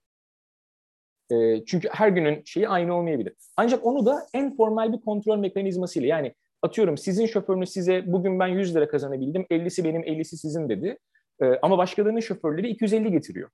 [1.32, 3.34] E, çünkü her günün şeyi aynı olmayabilir.
[3.56, 8.46] Ancak onu da en formal bir kontrol mekanizmasıyla yani atıyorum sizin şoförünüz size bugün ben
[8.46, 10.98] 100 lira kazanabildim, 50'si benim, 50'si sizin dedi.
[11.42, 13.50] E, ama başkalarının şoförleri 250 getiriyor.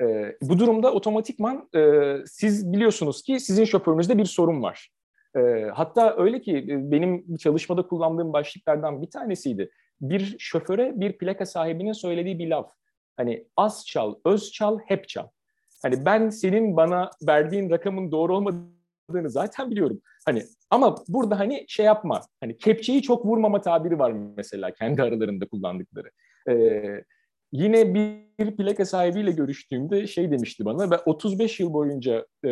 [0.00, 4.90] E, bu durumda otomatikman e, siz biliyorsunuz ki sizin şoförünüzde bir sorun var.
[5.36, 5.40] E,
[5.74, 9.70] hatta öyle ki e, benim çalışmada kullandığım başlıklardan bir tanesiydi.
[10.00, 12.70] Bir şoföre bir plaka sahibinin söylediği bir laf.
[13.16, 15.26] Hani az çal, öz çal, hep çal.
[15.82, 20.00] Hani ben senin bana verdiğin rakamın doğru olmadığını zaten biliyorum.
[20.26, 22.20] Hani ama burada hani şey yapma.
[22.40, 26.10] Hani kepçeyi çok vurmama tabiri var mesela kendi aralarında kullandıkları.
[26.48, 27.04] Ee,
[27.56, 30.90] yine bir plaka sahibiyle görüştüğümde şey demişti bana.
[30.90, 32.50] Ben 35 yıl boyunca e,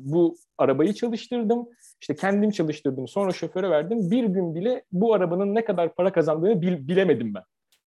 [0.00, 1.68] bu arabayı çalıştırdım.
[2.00, 3.08] İşte kendim çalıştırdım.
[3.08, 4.10] Sonra şoföre verdim.
[4.10, 7.42] Bir gün bile bu arabanın ne kadar para kazandığını bil, bilemedim ben.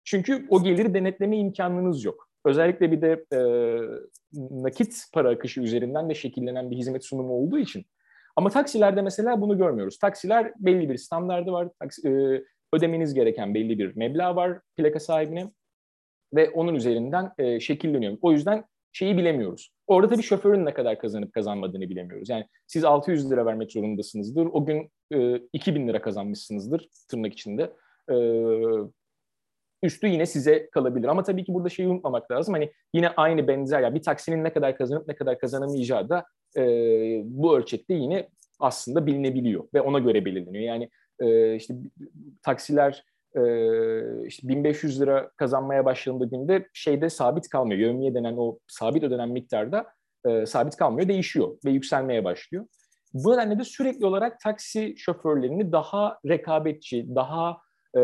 [0.03, 2.27] Çünkü o geliri denetleme imkanınız yok.
[2.45, 3.39] Özellikle bir de e,
[4.63, 7.85] nakit para akışı üzerinden de şekillenen bir hizmet sunumu olduğu için.
[8.35, 9.97] Ama taksilerde mesela bunu görmüyoruz.
[9.97, 11.69] Taksiler belli bir standardı var.
[11.79, 15.51] Taksi, e, ödemeniz gereken belli bir meblağ var plaka sahibine
[16.33, 18.17] ve onun üzerinden e, şekilleniyor.
[18.21, 19.71] O yüzden şeyi bilemiyoruz.
[19.87, 22.29] Orada tabii şoförün ne kadar kazanıp kazanmadığını bilemiyoruz.
[22.29, 24.45] Yani siz 600 lira vermek zorundasınızdır.
[24.45, 27.73] O gün e, 2000 lira kazanmışsınızdır tırnak içinde.
[28.11, 28.15] E,
[29.83, 31.07] üstü yine size kalabilir.
[31.07, 32.53] Ama tabii ki burada şeyi unutmamak lazım.
[32.53, 36.25] Hani yine aynı benzer ya yani bir taksinin ne kadar kazanıp ne kadar kazanamayacağı da
[36.57, 36.63] e,
[37.25, 40.63] bu ölçekte yine aslında bilinebiliyor ve ona göre belirleniyor.
[40.63, 40.89] Yani
[41.19, 41.75] e, işte
[42.43, 47.79] taksiler e, işte 1500 lira kazanmaya başladığında günde şeyde sabit kalmıyor.
[47.79, 49.85] Yevmiye denen o sabit ödenen miktarda
[50.25, 52.65] e, sabit kalmıyor, değişiyor ve yükselmeye başlıyor.
[53.13, 57.57] Bu nedenle de sürekli olarak taksi şoförlerini daha rekabetçi, daha
[57.97, 58.01] e,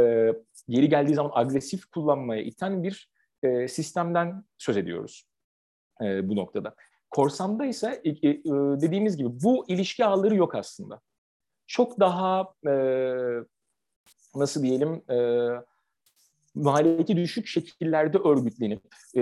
[0.67, 3.09] yeri geldiği zaman agresif kullanmaya iten bir
[3.43, 5.27] e, sistemden söz ediyoruz
[6.01, 6.75] e, bu noktada.
[7.09, 8.43] Korsan'da ise e, e,
[8.81, 11.01] dediğimiz gibi bu ilişki ağları yok aslında.
[11.67, 12.73] Çok daha e,
[14.39, 15.47] nasıl diyelim e,
[16.55, 18.81] maliyeti düşük şekillerde örgütlenip
[19.15, 19.21] e,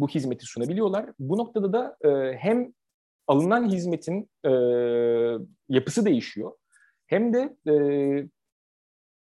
[0.00, 1.10] bu hizmeti sunabiliyorlar.
[1.18, 2.72] Bu noktada da e, hem
[3.26, 4.50] alınan hizmetin e,
[5.68, 6.52] yapısı değişiyor
[7.06, 7.74] hem de e,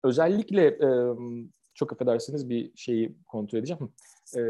[0.05, 0.89] özellikle e,
[1.75, 3.93] çok affedersiniz bir şeyi kontrol edeceğim.
[4.37, 4.41] E,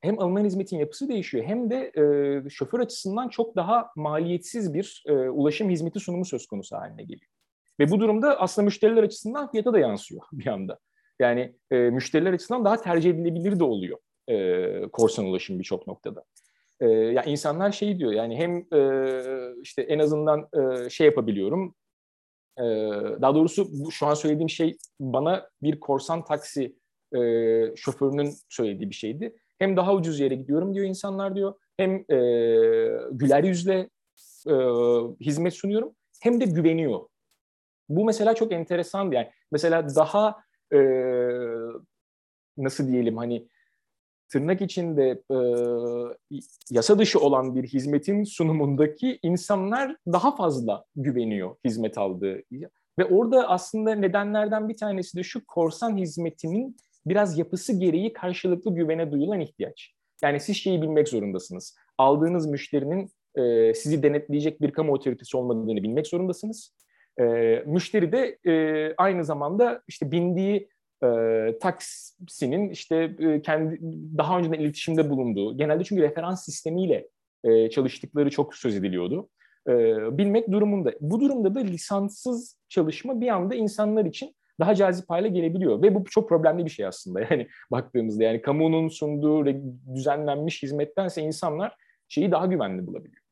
[0.00, 5.12] hem alınan hizmetin yapısı değişiyor hem de e, şoför açısından çok daha maliyetsiz bir e,
[5.12, 7.33] ulaşım hizmeti sunumu söz konusu haline geliyor.
[7.80, 10.78] Ve bu durumda aslında müşteriler açısından fiyata da yansıyor bir anda.
[11.20, 16.24] Yani e, müşteriler açısından daha tercih edilebilir de oluyor e, korsan ulaşım birçok noktada.
[16.80, 21.74] E, ya yani insanlar şey diyor yani hem e, işte en azından e, şey yapabiliyorum.
[22.58, 22.62] E,
[23.22, 26.76] daha doğrusu bu, şu an söylediğim şey bana bir korsan taksi
[27.16, 27.20] e,
[27.76, 29.36] şoförünün söylediği bir şeydi.
[29.58, 31.54] Hem daha ucuz yere gidiyorum diyor insanlar diyor.
[31.76, 32.16] Hem e,
[33.12, 33.90] güler yüzle
[34.48, 34.54] e,
[35.20, 35.94] hizmet sunuyorum.
[36.22, 37.00] Hem de güveniyor.
[37.88, 39.30] Bu mesela çok enteresan yani.
[39.52, 40.36] Mesela daha
[40.72, 40.78] e,
[42.56, 43.48] nasıl diyelim hani
[44.28, 45.36] tırnak içinde e,
[46.70, 52.42] yasa dışı olan bir hizmetin sunumundaki insanlar daha fazla güveniyor hizmet aldığı.
[52.98, 59.12] Ve orada aslında nedenlerden bir tanesi de şu korsan hizmetinin biraz yapısı gereği karşılıklı güvene
[59.12, 59.94] duyulan ihtiyaç.
[60.22, 61.76] Yani siz şeyi bilmek zorundasınız.
[61.98, 66.74] Aldığınız müşterinin e, sizi denetleyecek bir kamu otoritesi olmadığını bilmek zorundasınız.
[67.20, 67.24] E,
[67.66, 70.68] müşteri de e, aynı zamanda işte bindiği
[71.04, 71.08] e,
[71.60, 73.78] taksinin işte e, kendi
[74.18, 77.08] daha önceden iletişimde bulunduğu, genelde çünkü referans sistemiyle
[77.44, 79.28] e, çalıştıkları çok söz ediliyordu.
[79.68, 79.72] E,
[80.18, 80.92] bilmek durumunda.
[81.00, 85.82] Bu durumda da lisanssız çalışma bir anda insanlar için daha cazip hale gelebiliyor.
[85.82, 88.24] Ve bu çok problemli bir şey aslında yani baktığımızda.
[88.24, 89.46] Yani kamunun sunduğu
[89.94, 91.76] düzenlenmiş hizmettense insanlar
[92.08, 93.22] şeyi daha güvenli bulabiliyor.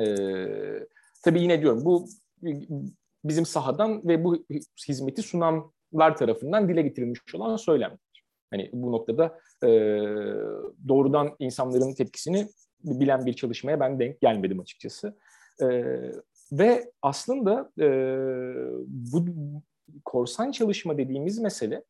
[0.00, 0.86] Ee,
[1.24, 2.06] tabii yine diyorum bu
[3.24, 4.44] bizim sahadan ve bu
[4.88, 7.98] hizmeti sunanlar tarafından dile getirilmiş olan söylem.
[8.50, 9.68] Hani bu noktada e,
[10.88, 12.48] doğrudan insanların tepkisini
[12.84, 15.16] bilen bir çalışmaya ben denk gelmedim açıkçası.
[15.62, 15.66] E,
[16.52, 17.86] ve aslında e,
[18.86, 19.24] bu
[20.04, 21.84] korsan çalışma dediğimiz mesele,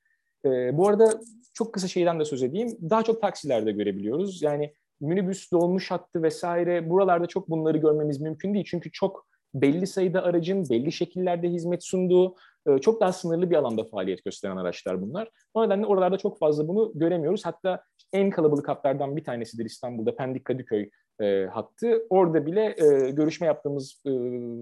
[0.45, 1.21] e, bu arada
[1.55, 4.43] çok kısa şeyden de söz edeyim, daha çok taksilerde görebiliyoruz.
[4.43, 8.67] Yani minibüs, dolmuş hattı vesaire buralarda çok bunları görmemiz mümkün değil.
[8.69, 12.35] Çünkü çok belli sayıda aracın belli şekillerde hizmet sunduğu,
[12.67, 15.31] e, çok daha sınırlı bir alanda faaliyet gösteren araçlar bunlar.
[15.55, 17.47] O nedenle oralarda çok fazla bunu göremiyoruz.
[17.47, 22.07] Hatta en kalabalık hatlardan bir tanesidir İstanbul'da Pendik Kadıköy e, hattı.
[22.11, 24.11] Orada bile e, görüşme yaptığımız e,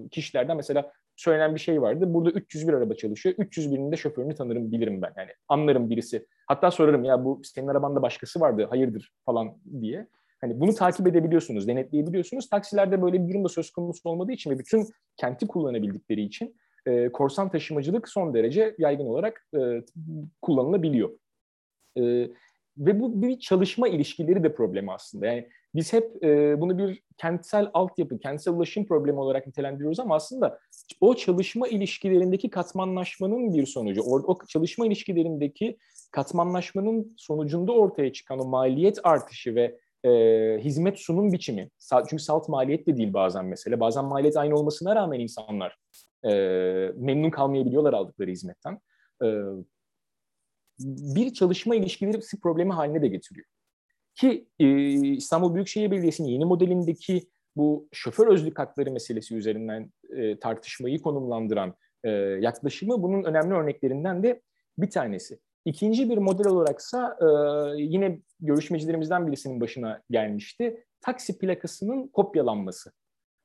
[0.09, 2.13] kişilerden mesela söylenen bir şey vardı.
[2.13, 3.35] Burada 301 araba çalışıyor.
[3.35, 5.13] 301'inin de şoförünü tanırım, bilirim ben.
[5.17, 6.25] Yani anlarım birisi.
[6.47, 10.07] Hatta sorarım ya bu senin arabanda başkası vardı, hayırdır falan diye.
[10.41, 12.49] Hani bunu takip edebiliyorsunuz, denetleyebiliyorsunuz.
[12.49, 14.87] Taksilerde böyle bir durum da söz konusu olmadığı için ve bütün
[15.17, 19.59] kenti kullanabildikleri için e, korsan taşımacılık son derece yaygın olarak e,
[20.41, 21.09] kullanılabiliyor.
[21.97, 22.27] E,
[22.77, 25.25] ve bu bir çalışma ilişkileri de problemi aslında.
[25.25, 30.59] Yani biz hep e, bunu bir kentsel altyapı, kentsel ulaşım problemi olarak nitelendiriyoruz ama aslında
[31.01, 35.77] o çalışma ilişkilerindeki katmanlaşmanın bir sonucu, o, o çalışma ilişkilerindeki
[36.11, 40.09] katmanlaşmanın sonucunda ortaya çıkan o maliyet artışı ve e,
[40.59, 41.69] hizmet sunum biçimi.
[42.09, 43.79] Çünkü salt maliyet de değil bazen mesela.
[43.79, 45.77] Bazen maliyet aynı olmasına rağmen insanlar
[46.23, 46.31] e,
[46.95, 48.79] memnun kalmayabiliyorlar aldıkları hizmetten.
[49.23, 49.27] E,
[50.79, 53.45] bir çalışma ilişkileri problemi haline de getiriyor.
[54.15, 61.01] Ki e, İstanbul Büyükşehir Belediyesi'nin yeni modelindeki bu şoför özlük hakları meselesi üzerinden e, tartışmayı
[61.01, 62.09] konumlandıran e,
[62.41, 64.41] yaklaşımı bunun önemli örneklerinden de
[64.77, 65.39] bir tanesi.
[65.65, 67.25] İkinci bir model olaraksa e,
[67.81, 70.83] yine görüşmecilerimizden birisinin başına gelmişti.
[71.01, 72.91] Taksi plakasının kopyalanması.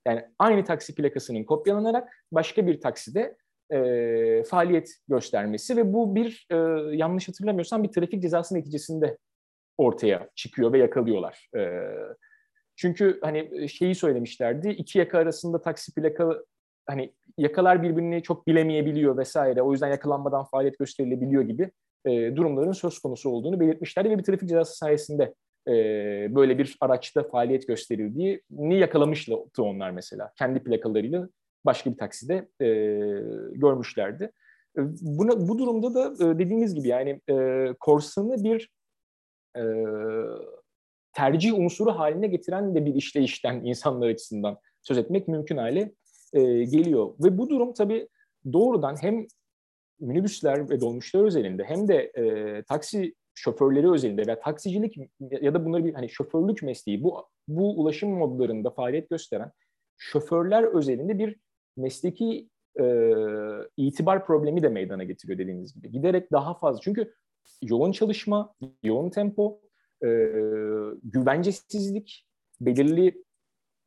[0.06, 3.36] Yani aynı taksi plakasının kopyalanarak başka bir takside
[3.70, 6.56] e, faaliyet göstermesi ve bu bir e,
[6.96, 9.18] yanlış hatırlamıyorsam bir trafik cezası neticesinde
[9.78, 11.48] ortaya çıkıyor ve yakalıyorlar.
[11.56, 11.80] E,
[12.76, 16.42] çünkü hani şeyi söylemişlerdi iki yaka arasında taksi plaka
[16.86, 21.70] hani yakalar birbirini çok bilemeyebiliyor vesaire o yüzden yakalanmadan faaliyet gösterilebiliyor gibi
[22.04, 25.34] e, durumların söz konusu olduğunu belirtmişlerdi ve bir trafik cezası sayesinde
[25.68, 25.74] e,
[26.34, 30.32] böyle bir araçta faaliyet gösterildiğini yakalamıştı onlar mesela.
[30.38, 31.28] Kendi plakalarıyla
[31.64, 32.66] başka bir takside e,
[33.52, 34.24] görmüşlerdi.
[34.78, 38.70] E, buna, bu durumda da e, dediğiniz gibi yani e, korsanı bir
[39.56, 39.62] e,
[41.12, 45.92] tercih unsuru haline getiren de bir işleyişten insanlar açısından söz etmek mümkün hale
[46.32, 47.14] e, geliyor.
[47.20, 48.08] Ve bu durum tabii
[48.52, 49.26] doğrudan hem
[50.00, 55.84] minibüsler ve dolmuşlar özelinde hem de e, taksi şoförleri özelinde veya taksicilik ya da bunları
[55.84, 59.52] bir hani şoförlük mesleği bu bu ulaşım modlarında faaliyet gösteren
[59.98, 61.36] şoförler özelinde bir
[61.76, 62.48] mesleki
[62.80, 62.84] e,
[63.76, 65.90] itibar problemi de meydana getiriyor dediğiniz gibi.
[65.90, 67.14] Giderek daha fazla çünkü
[67.62, 69.60] yoğun çalışma, yoğun tempo,
[70.04, 70.08] e,
[71.02, 72.26] güvencesizlik,
[72.60, 73.24] belirli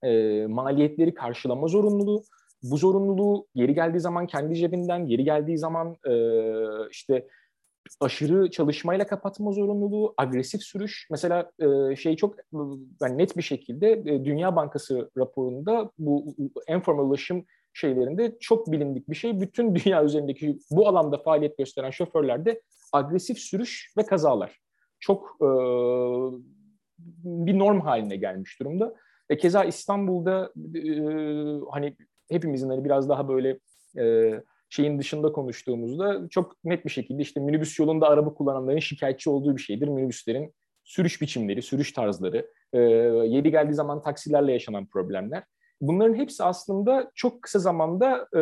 [0.03, 2.23] e, maliyetleri karşılama zorunluluğu
[2.63, 6.13] bu zorunluluğu yeri geldiği zaman kendi cebinden, yeri geldiği zaman e,
[6.91, 7.27] işte
[7.99, 11.07] aşırı çalışmayla kapatma zorunluluğu, agresif sürüş.
[11.11, 12.35] Mesela e, şey çok
[13.01, 16.35] yani net bir şekilde e, Dünya Bankası raporunda bu
[16.87, 19.41] ulaşım şeylerinde çok bilindik bir şey.
[19.41, 22.61] Bütün dünya üzerindeki bu alanda faaliyet gösteren şoförlerde
[22.93, 24.59] agresif sürüş ve kazalar.
[24.99, 25.49] Çok e,
[27.23, 28.95] bir norm haline gelmiş durumda.
[29.29, 30.81] E, keza İstanbul'da e,
[31.71, 31.95] hani
[32.29, 33.59] hepimizin hani biraz daha böyle
[33.97, 34.33] e,
[34.69, 39.61] şeyin dışında konuştuğumuzda çok net bir şekilde işte minibüs yolunda araba kullananların şikayetçi olduğu bir
[39.61, 39.87] şeydir.
[39.87, 40.53] Minibüslerin
[40.83, 45.43] sürüş biçimleri, sürüş tarzları, e, yeri geldiği zaman taksilerle yaşanan problemler.
[45.81, 48.41] Bunların hepsi aslında çok kısa zamanda e,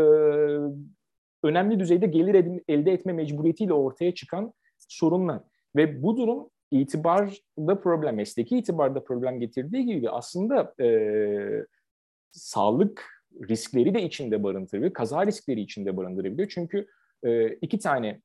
[1.43, 5.41] önemli düzeyde gelir edin, elde etme mecburiyetiyle ortaya çıkan sorunlar.
[5.75, 11.65] Ve bu durum itibarda problem, mesleki itibarda problem getirdiği gibi aslında e,
[12.31, 13.14] sağlık
[13.49, 16.49] riskleri de içinde barındırıyor, kaza riskleri içinde barındırabiliyor.
[16.53, 16.87] Çünkü
[17.23, 18.21] e, iki tane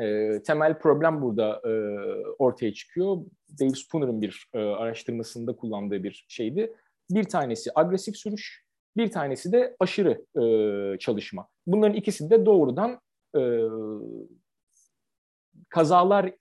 [0.00, 1.72] e, temel problem burada e,
[2.38, 3.16] ortaya çıkıyor.
[3.60, 6.72] Dave Spooner'ın bir e, araştırmasında kullandığı bir şeydi.
[7.10, 8.64] Bir tanesi agresif sürüş,
[8.96, 11.48] bir tanesi de aşırı e, çalışma.
[11.66, 13.00] Bunların ikisi de doğrudan
[13.36, 13.40] e,
[15.68, 16.36] kazaları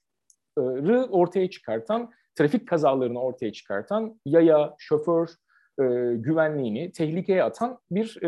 [1.11, 5.29] ortaya çıkartan, trafik kazalarını ortaya çıkartan yaya, şoför,
[5.81, 8.23] e, güvenliğini tehlikeye atan bir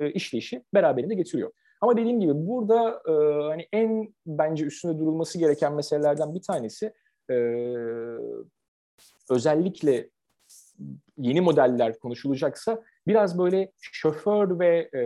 [0.00, 1.52] e, işleyişi beraberinde getiriyor.
[1.80, 3.12] Ama dediğim gibi burada e,
[3.48, 6.92] hani en bence üstünde durulması gereken meselelerden bir tanesi
[7.30, 7.34] e,
[9.30, 10.08] özellikle
[11.18, 15.00] yeni modeller konuşulacaksa biraz böyle şoför ve e,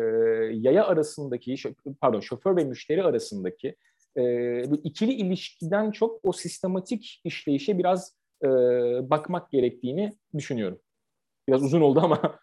[0.52, 1.54] yaya arasındaki
[2.00, 3.76] pardon şoför ve müşteri arasındaki
[4.16, 8.48] e, ikili ilişkiden çok o sistematik işleyişe biraz e,
[9.10, 10.78] bakmak gerektiğini düşünüyorum.
[11.48, 12.38] Biraz uzun oldu ama.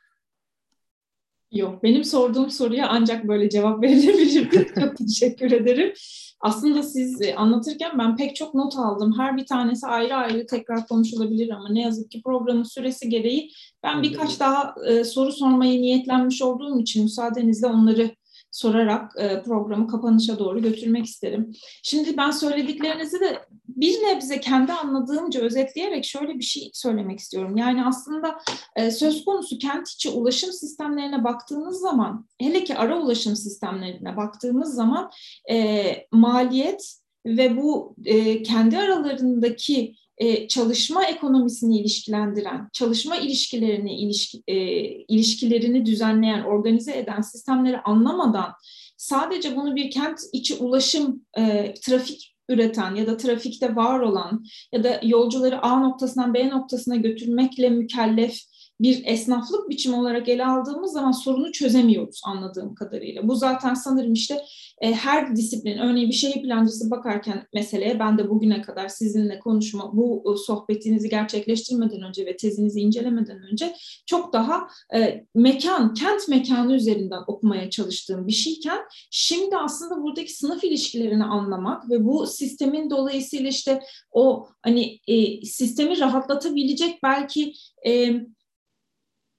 [1.51, 4.67] Yok, benim sorduğum soruya ancak böyle cevap verebilirdim.
[4.79, 5.93] çok teşekkür ederim.
[6.41, 9.19] Aslında siz e, anlatırken ben pek çok not aldım.
[9.19, 13.51] Her bir tanesi ayrı ayrı tekrar konuşulabilir ama ne yazık ki programın süresi gereği
[13.83, 18.11] ben birkaç daha e, soru sormayı niyetlenmiş olduğum için müsaadenizle onları
[18.51, 21.51] sorarak e, programı kapanışa doğru götürmek isterim.
[21.83, 27.57] Şimdi ben söylediklerinizi de bir nebze kendi anladığımca özetleyerek şöyle bir şey söylemek istiyorum.
[27.57, 28.37] Yani aslında
[28.75, 34.75] e, söz konusu kent içi ulaşım sistemlerine baktığınız zaman, hele ki ara ulaşım sistemlerine baktığımız
[34.75, 35.11] zaman
[35.51, 44.55] e, maliyet ve bu e, kendi aralarındaki e, çalışma ekonomisini ilişkilendiren, çalışma ilişkilerini ilişki, e,
[44.85, 48.53] ilişkilerini düzenleyen, organize eden sistemleri anlamadan
[48.97, 54.83] sadece bunu bir kent içi ulaşım, e, trafik üreten ya da trafikte var olan ya
[54.83, 58.39] da yolcuları A noktasından B noktasına götürmekle mükellef
[58.81, 63.27] bir esnaflık biçimi olarak ele aldığımız zaman sorunu çözemiyoruz anladığım kadarıyla.
[63.27, 64.41] Bu zaten sanırım işte
[64.81, 69.97] e, her disiplin, örneğin bir şehir plancısı bakarken meseleye ben de bugüne kadar sizinle konuşma,
[69.97, 73.75] bu sohbetinizi gerçekleştirmeden önce ve tezinizi incelemeden önce
[74.05, 78.79] çok daha e, mekan, kent mekanı üzerinden okumaya çalıştığım bir şeyken
[79.11, 85.99] şimdi aslında buradaki sınıf ilişkilerini anlamak ve bu sistemin dolayısıyla işte o hani e, sistemi
[85.99, 87.53] rahatlatabilecek belki
[87.87, 88.13] e,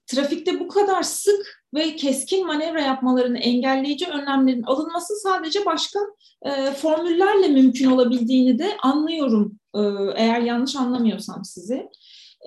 [0.06, 6.00] trafikte bu kadar sık ve keskin manevra yapmalarını engelleyici önlemlerin alınması sadece başka
[6.42, 9.80] e, formüllerle mümkün olabildiğini de anlıyorum e,
[10.16, 11.88] eğer yanlış anlamıyorsam sizi.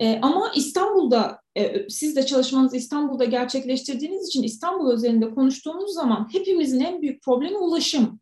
[0.01, 6.79] E, ama İstanbul'da, e, siz de çalışmanızı İstanbul'da gerçekleştirdiğiniz için İstanbul özelinde konuştuğumuz zaman hepimizin
[6.79, 8.19] en büyük problemi ulaşım.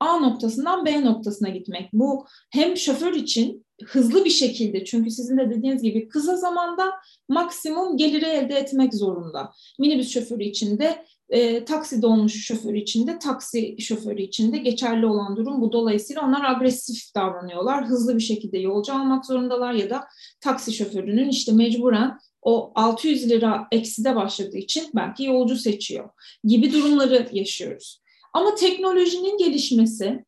[0.00, 1.92] A noktasından B noktasına gitmek.
[1.92, 6.90] Bu hem şoför için hızlı bir şekilde çünkü sizin de dediğiniz gibi kısa zamanda
[7.28, 9.52] maksimum geliri elde etmek zorunda.
[9.78, 15.06] Minibüs şoförü için de e, taksi dolmuş şoförü için de taksi şoförü için de geçerli
[15.06, 15.72] olan durum bu.
[15.72, 17.86] Dolayısıyla onlar agresif davranıyorlar.
[17.86, 20.04] Hızlı bir şekilde yolcu almak zorundalar ya da
[20.40, 26.08] taksi şoförünün işte mecburen o 600 lira ekside başladığı için belki yolcu seçiyor
[26.44, 28.01] gibi durumları yaşıyoruz.
[28.32, 30.24] Ama teknolojinin gelişmesi,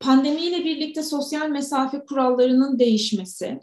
[0.00, 3.60] pandemiyle birlikte sosyal mesafe kurallarının değişmesi,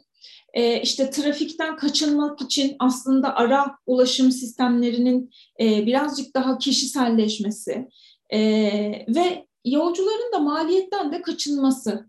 [0.56, 7.90] e, işte trafikten kaçınmak için aslında ara ulaşım sistemlerinin e, birazcık daha kişiselleşmesi
[8.30, 8.40] e,
[9.16, 12.06] ve yolcuların da maliyetten de kaçınması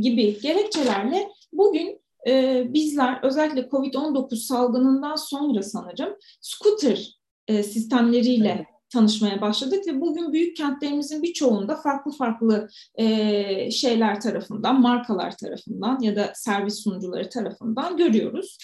[0.00, 2.00] gibi gerekçelerle bugün
[2.74, 11.76] bizler özellikle COVID-19 salgınından sonra sanırım scooter sistemleriyle tanışmaya başladık ve bugün büyük kentlerimizin birçoğunda
[11.76, 18.58] farklı farklı e, şeyler tarafından, markalar tarafından ya da servis sunucuları tarafından görüyoruz.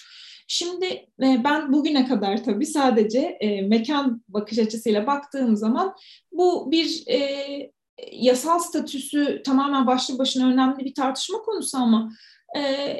[0.48, 0.86] Şimdi
[1.22, 5.94] e, ben bugüne kadar tabii sadece e, mekan bakış açısıyla baktığım zaman
[6.32, 7.20] bu bir e,
[8.12, 12.12] yasal statüsü tamamen başlı başına önemli bir tartışma konusu ama
[12.58, 12.94] e,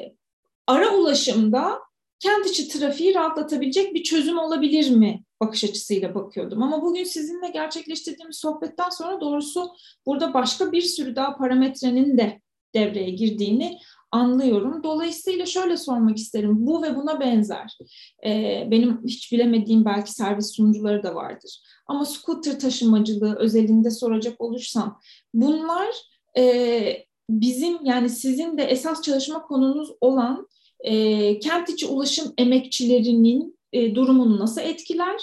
[0.66, 1.78] ara ulaşımda
[2.20, 6.62] kent içi trafiği rahatlatabilecek bir çözüm olabilir mi bakış açısıyla bakıyordum.
[6.62, 9.70] Ama bugün sizinle gerçekleştirdiğimiz sohbetten sonra doğrusu
[10.06, 12.40] burada başka bir sürü daha parametrenin de
[12.74, 13.78] devreye girdiğini
[14.10, 14.82] anlıyorum.
[14.82, 16.66] Dolayısıyla şöyle sormak isterim.
[16.66, 17.78] Bu ve buna benzer.
[18.26, 21.60] Ee, benim hiç bilemediğim belki servis sunucuları da vardır.
[21.86, 25.00] Ama scooter taşımacılığı özelinde soracak olursam
[25.34, 25.88] bunlar
[26.38, 30.48] e, bizim yani sizin de esas çalışma konunuz olan
[30.80, 35.20] e, kent içi ulaşım emekçilerinin e, durumunu nasıl etkiler?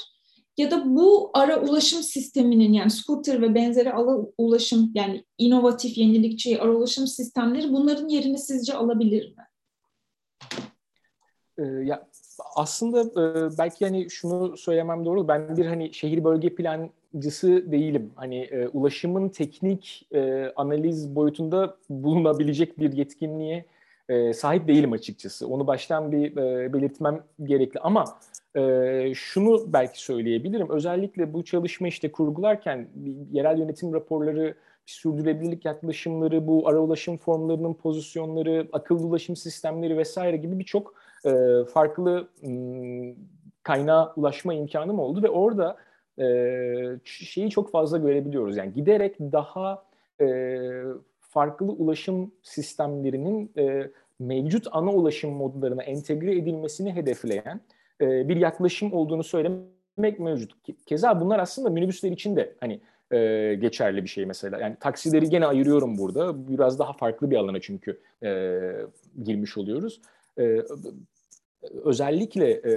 [0.57, 6.61] Ya da bu ara ulaşım sisteminin yani scooter ve benzeri ara ulaşım yani inovatif, yenilikçi
[6.61, 9.43] ara ulaşım sistemleri bunların yerini sizce alabilir mi?
[11.57, 12.07] Ee, ya
[12.55, 15.27] aslında e, belki hani şunu söylemem doğru.
[15.27, 18.11] Ben bir hani şehir bölge plancısı değilim.
[18.15, 23.65] Hani e, ulaşımın teknik e, analiz boyutunda bulunabilecek bir yetkinliğe
[24.09, 25.47] e, sahip değilim açıkçası.
[25.47, 27.79] Onu baştan bir e, belirtmem gerekli.
[27.79, 28.05] Ama
[28.57, 30.69] e, şunu belki söyleyebilirim.
[30.69, 32.87] Özellikle bu çalışma işte kurgularken
[33.31, 34.55] yerel yönetim raporları,
[34.85, 40.93] sürdürülebilirlik yaklaşımları, bu ara ulaşım formlarının pozisyonları, akıllı ulaşım sistemleri vesaire gibi birçok
[41.25, 41.31] e,
[41.73, 43.13] farklı m,
[43.63, 45.77] kaynağa ulaşma imkanım oldu ve orada
[46.19, 46.25] e,
[47.03, 48.57] şeyi çok fazla görebiliyoruz.
[48.57, 49.83] Yani giderek daha
[50.21, 50.27] e,
[51.19, 57.61] farklı ulaşım sistemlerinin e, mevcut ana ulaşım modlarına entegre edilmesini hedefleyen
[58.01, 60.51] e, bir yaklaşım olduğunu söylemek mevcut.
[60.85, 62.79] Keza bunlar aslında minibüsler için de hani
[63.11, 64.59] e, geçerli bir şey mesela.
[64.59, 66.47] Yani taksileri gene ayırıyorum burada.
[66.47, 68.61] Biraz daha farklı bir alana çünkü e,
[69.23, 70.01] girmiş oluyoruz.
[70.39, 70.61] E,
[71.83, 72.73] özellikle e,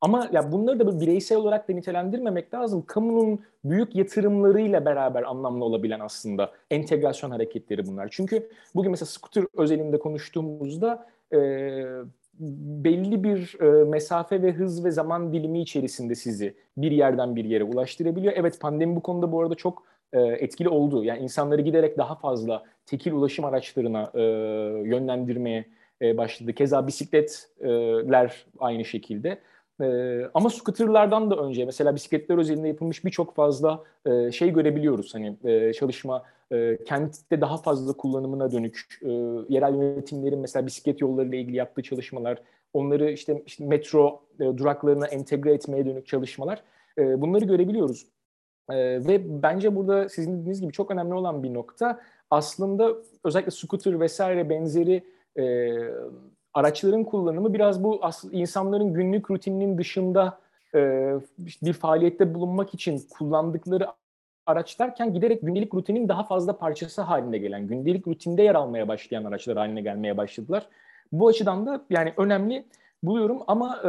[0.00, 2.84] ama ya bunları da bireysel olarak da nitelendirmemek lazım.
[2.86, 8.08] Kamunun büyük yatırımlarıyla beraber anlamlı olabilen aslında entegrasyon hareketleri bunlar.
[8.10, 11.38] Çünkü bugün mesela scooter özelinde konuştuğumuzda e,
[12.84, 17.64] belli bir e, mesafe ve hız ve zaman dilimi içerisinde sizi bir yerden bir yere
[17.64, 18.32] ulaştırabiliyor.
[18.36, 21.04] Evet pandemi bu konuda bu arada çok e, etkili oldu.
[21.04, 24.20] Yani insanları giderek daha fazla tekil ulaşım araçlarına e,
[24.88, 25.64] yönlendirmeye
[26.02, 26.52] e, başladı.
[26.52, 29.38] Keza bisikletler aynı şekilde.
[29.82, 35.14] E, ama scooterlardan da önce mesela bisikletler özelinde yapılmış birçok fazla e, şey görebiliyoruz.
[35.14, 36.22] Hani e, çalışma
[36.52, 39.08] e, kentte daha fazla kullanımına dönük e,
[39.48, 42.38] yerel yönetimlerin mesela bisiklet yolları ile ilgili yaptığı çalışmalar,
[42.72, 46.62] onları işte, işte metro e, duraklarına entegre etmeye dönük çalışmalar
[46.98, 48.06] e, bunları görebiliyoruz.
[48.70, 48.76] E,
[49.06, 52.92] ve bence burada sizin dediğiniz gibi çok önemli olan bir nokta aslında
[53.24, 55.04] özellikle scooter vesaire benzeri
[55.38, 55.44] e,
[56.54, 58.00] araçların kullanımı biraz bu
[58.32, 60.38] insanların günlük rutininin dışında
[60.74, 61.12] e,
[61.62, 63.86] bir faaliyette bulunmak için kullandıkları
[64.46, 69.24] araç derken giderek gündelik rutinin daha fazla parçası haline gelen, gündelik rutinde yer almaya başlayan
[69.24, 70.68] araçlar haline gelmeye başladılar.
[71.12, 72.64] Bu açıdan da yani önemli
[73.02, 73.88] buluyorum ama e,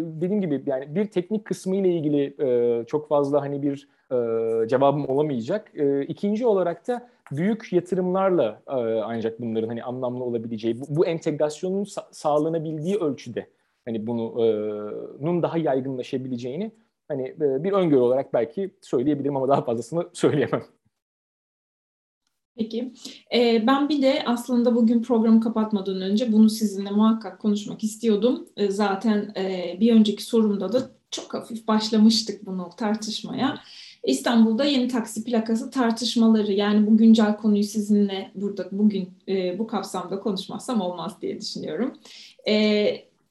[0.00, 5.08] dediğim gibi yani bir teknik kısmı ile ilgili e, çok fazla hani bir e, cevabım
[5.08, 5.70] olamayacak.
[5.74, 11.84] E, ikinci olarak da büyük yatırımlarla e, ancak bunların hani anlamlı olabileceği, bu, bu entegrasyonun
[11.84, 13.50] sa- sağlanabildiği ölçüde
[13.84, 16.72] hani bunun daha yaygınlaşabileceğini
[17.08, 20.64] hani bir öngörü olarak belki söyleyebilirim ama daha fazlasını söyleyemem.
[22.56, 22.92] Peki.
[23.34, 28.48] Ee, ben bir de aslında bugün programı kapatmadan önce bunu sizinle muhakkak konuşmak istiyordum.
[28.56, 33.60] Ee, zaten e, bir önceki sorumda da çok hafif başlamıştık bunu tartışmaya.
[34.04, 40.20] İstanbul'da yeni taksi plakası tartışmaları yani bu güncel konuyu sizinle burada bugün e, bu kapsamda
[40.20, 41.94] konuşmazsam olmaz diye düşünüyorum.
[42.48, 42.54] E,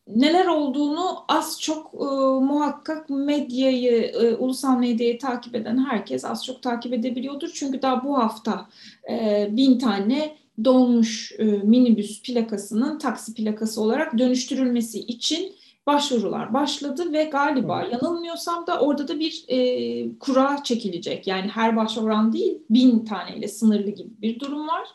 [0.08, 2.06] neler olduğunu az çok e,
[2.46, 7.52] muhakkak medyayı, e, ulusal medyayı takip eden herkes az çok takip edebiliyordur.
[7.54, 8.68] Çünkü daha bu hafta
[9.12, 15.56] e, bin tane dolmuş e, minibüs plakasının taksi plakası olarak dönüştürülmesi için
[15.88, 21.28] başvurular başladı ve galiba yanılmıyorsam da orada da bir e, kura çekilecek.
[21.28, 24.88] Yani her başvuran değil bin taneyle sınırlı gibi bir durum var.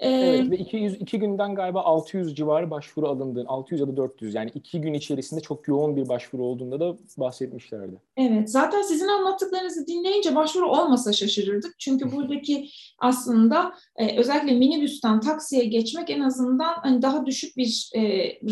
[0.00, 4.50] Evet ve 200, iki günden galiba 600 civarı başvuru alındığını, 600 ya da 400 yani
[4.54, 7.96] iki gün içerisinde çok yoğun bir başvuru olduğunda da bahsetmişlerdi.
[8.16, 11.74] Evet zaten sizin anlattıklarınızı dinleyince başvuru olmasa şaşırırdık.
[11.78, 12.68] Çünkü buradaki
[12.98, 18.00] aslında e, özellikle minibüsten taksiye geçmek en azından hani daha düşük bir e,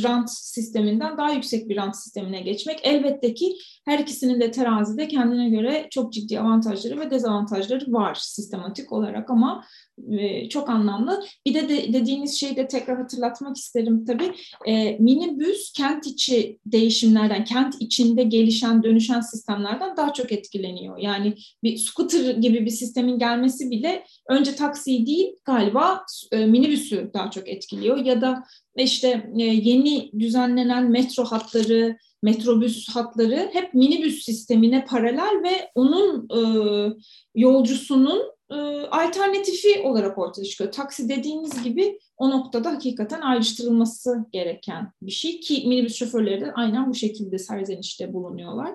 [0.03, 2.81] rant sisteminden daha yüksek bir rant sistemine geçmek.
[2.83, 8.93] Elbette ki her ikisinin de terazide kendine göre çok ciddi avantajları ve dezavantajları var sistematik
[8.93, 9.65] olarak ama
[10.13, 11.25] e, çok anlamlı.
[11.47, 14.33] Bir de, de dediğiniz şeyi de tekrar hatırlatmak isterim tabii.
[14.67, 20.99] E, minibüs kent içi değişimlerden, kent içinde gelişen, dönüşen sistemlerden daha çok etkileniyor.
[20.99, 27.31] Yani bir scooter gibi bir sistemin gelmesi bile önce taksiyi değil galiba e, minibüsü daha
[27.31, 28.05] çok etkiliyor.
[28.05, 28.45] Ya da
[28.77, 36.41] işte e, yeni düzenlenen metro hatları, metrobüs hatları hep minibüs sistemine paralel ve onun e,
[37.35, 38.55] yolcusunun e,
[38.91, 40.73] alternatifi olarak ortaya çıkıyor.
[40.73, 46.91] Taksi dediğiniz gibi o noktada hakikaten ayrıştırılması gereken bir şey ki minibüs şoförleri de aynen
[46.91, 48.75] bu şekilde serzenişte bulunuyorlar.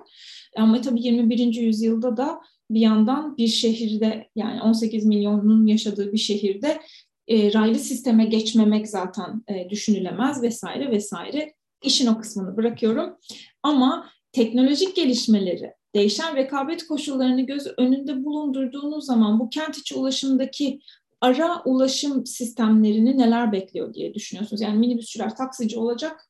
[0.56, 1.54] Ama tabii 21.
[1.54, 2.40] yüzyılda da
[2.70, 6.80] bir yandan bir şehirde yani 18 milyonun yaşadığı bir şehirde
[7.28, 11.54] e, raylı sisteme geçmemek zaten e, düşünülemez vesaire vesaire.
[11.84, 13.16] İşin o kısmını bırakıyorum.
[13.62, 20.80] Ama teknolojik gelişmeleri değişen rekabet koşullarını göz önünde bulundurduğunuz zaman bu kent içi ulaşımdaki
[21.20, 24.62] ara ulaşım sistemlerini neler bekliyor diye düşünüyorsunuz?
[24.62, 26.28] Yani minibüsçüler taksici olacak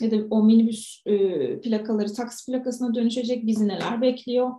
[0.00, 4.50] ya da o minibüs e, plakaları taksi plakasına dönüşecek bizi neler bekliyor?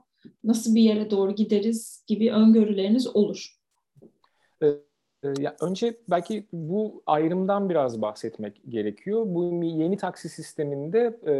[0.43, 3.55] Nasıl bir yere doğru gideriz gibi öngörüleriniz olur.
[4.63, 4.67] E,
[5.39, 9.25] ya önce belki bu ayrımdan biraz bahsetmek gerekiyor.
[9.27, 11.33] Bu yeni taksi sisteminde e,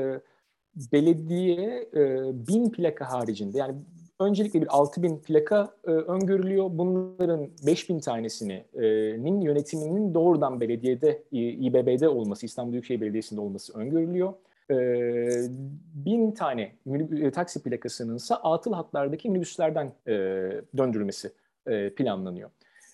[0.76, 3.76] belediye e, bin plaka haricinde yani
[4.20, 6.70] öncelikle bir 6000 plaka e, öngörülüyor.
[6.72, 14.34] Bunların 5000 tanesinin yönetiminin doğrudan belediyede, İBB'de olması, İstanbul Büyükşehir Belediyesi'nde olması öngörülüyor.
[14.72, 14.76] E,
[15.94, 16.72] bin tane
[17.22, 20.14] e, taksi plakasının ise atıl hatlardaki minibüslerden e,
[20.78, 21.32] döndürülmesi
[21.68, 22.50] e, planlanıyor.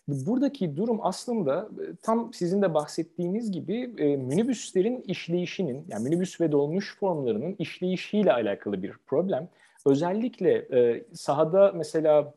[0.07, 6.51] Buradaki durum aslında e, tam sizin de bahsettiğiniz gibi e, minibüslerin işleyişinin, yani minibüs ve
[6.51, 9.47] dolmuş formlarının işleyişiyle alakalı bir problem.
[9.85, 12.33] Özellikle e, sahada mesela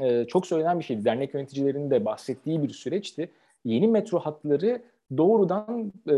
[0.00, 3.30] e, çok söylenen bir şeydi, dernek yöneticilerinin de bahsettiği bir süreçti.
[3.64, 4.82] Yeni metro hatları
[5.16, 6.16] doğrudan e,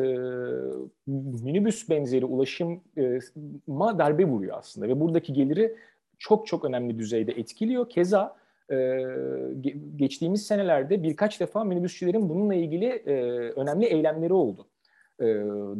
[1.43, 5.75] minibüs benzeri ulaşıma darbe vuruyor aslında ve buradaki geliri
[6.19, 7.89] çok çok önemli düzeyde etkiliyor.
[7.89, 8.46] Keza e,
[9.97, 13.13] geçtiğimiz senelerde birkaç defa minibüsçülerin bununla ilgili e,
[13.51, 14.67] önemli eylemleri oldu.
[15.21, 15.25] E,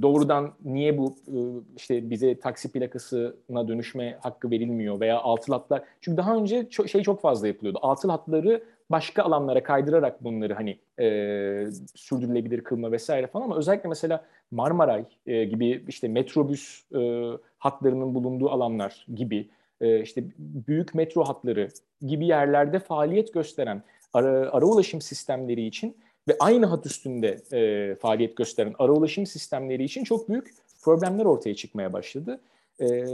[0.03, 1.37] doğrudan niye bu e,
[1.77, 7.21] işte bize taksi plakasına dönüşme hakkı verilmiyor veya altı hatlar çünkü daha önce şey çok
[7.21, 7.79] fazla yapılıyordu.
[7.83, 14.25] Altı hatları başka alanlara kaydırarak bunları hani e, sürdürülebilir kılma vesaire falan ama özellikle mesela
[14.51, 19.49] Marmaray e, gibi işte metrobüs e, hatlarının bulunduğu alanlar gibi
[19.81, 21.69] e, işte büyük metro hatları
[22.07, 25.97] gibi yerlerde faaliyet gösteren ara, ara ulaşım sistemleri için
[26.29, 31.55] ve aynı hat üstünde e, faaliyet gösteren ara ulaşım sistemleri için çok büyük problemler ortaya
[31.55, 32.41] çıkmaya başladı.
[32.81, 33.05] E,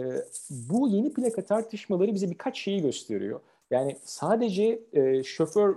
[0.51, 3.41] bu yeni plaka tartışmaları bize birkaç şeyi gösteriyor.
[3.71, 5.77] Yani sadece e, şoför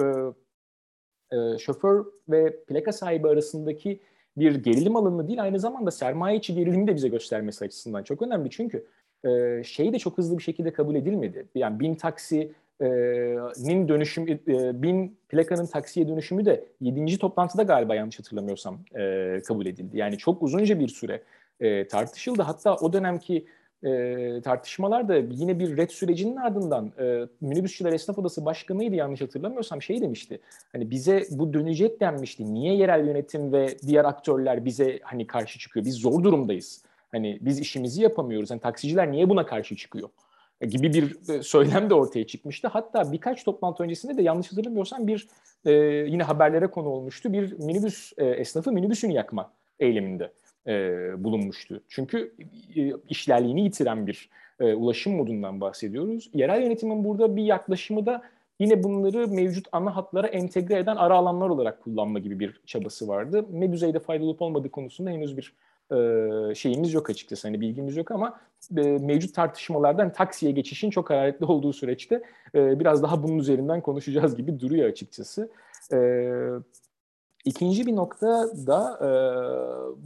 [0.00, 0.32] e,
[1.36, 4.00] e, şoför ve plaka sahibi arasındaki
[4.36, 8.50] bir gerilim alanı değil aynı zamanda sermaye içi gerilimi de bize göstermesi açısından çok önemli.
[8.50, 8.86] Çünkü
[9.24, 11.46] e, şey de çok hızlı bir şekilde kabul edilmedi.
[11.54, 17.18] Yani bin taksinin dönüşüm, e, bin plakanın taksiye dönüşümü de 7.
[17.18, 19.98] toplantıda galiba yanlış hatırlamıyorsam e, kabul edildi.
[19.98, 21.22] Yani çok uzunca bir süre
[21.60, 22.42] e, tartışıldı.
[22.42, 23.46] Hatta o dönemki
[23.84, 29.82] e, tartışmalar da yine bir red sürecinin ardından e, Minibüsçüler Esnaf Odası Başkanı'ydı yanlış hatırlamıyorsam
[29.82, 30.40] şey demişti.
[30.72, 32.54] Hani bize bu dönecek denmişti.
[32.54, 35.86] Niye yerel yönetim ve diğer aktörler bize hani karşı çıkıyor?
[35.86, 36.82] Biz zor durumdayız.
[37.12, 38.50] Hani biz işimizi yapamıyoruz.
[38.50, 40.08] Hani taksiciler niye buna karşı çıkıyor?
[40.60, 42.68] E, gibi bir e, söylem de ortaya çıkmıştı.
[42.68, 45.28] Hatta birkaç toplantı öncesinde de yanlış hatırlamıyorsam bir
[45.64, 45.72] e,
[46.08, 47.32] yine haberlere konu olmuştu.
[47.32, 50.32] Bir minibüs e, esnafı minibüsünü yakma eyleminde
[50.66, 50.74] e,
[51.24, 51.82] bulunmuştu.
[51.88, 52.34] Çünkü
[52.76, 54.30] e, işlerliğini yitiren bir
[54.60, 56.30] e, ulaşım modundan bahsediyoruz.
[56.34, 58.22] Yerel yönetimin burada bir yaklaşımı da
[58.58, 63.46] yine bunları mevcut ana hatlara entegre eden ara alanlar olarak kullanma gibi bir çabası vardı.
[63.52, 65.52] Ne düzeyde faydalı olup olmadığı konusunda henüz bir
[66.54, 67.48] şeyimiz yok açıkçası.
[67.48, 68.40] Hani bilgimiz yok ama
[69.00, 72.22] mevcut tartışmalardan taksiye geçişin çok hararetli olduğu süreçte
[72.54, 75.50] biraz daha bunun üzerinden konuşacağız gibi duruyor açıkçası.
[77.44, 78.98] İkinci bir nokta da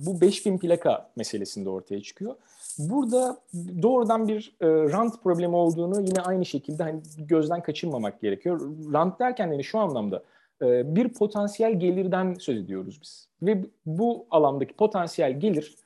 [0.07, 2.35] bu 5000 plaka meselesinde ortaya çıkıyor.
[2.79, 3.37] Burada
[3.83, 8.61] doğrudan bir rant problemi olduğunu yine aynı şekilde hani gözden kaçırmamak gerekiyor.
[8.93, 10.23] Rant derken yani şu anlamda
[10.63, 13.29] bir potansiyel gelirden söz ediyoruz biz.
[13.43, 15.77] Ve bu alandaki potansiyel gelir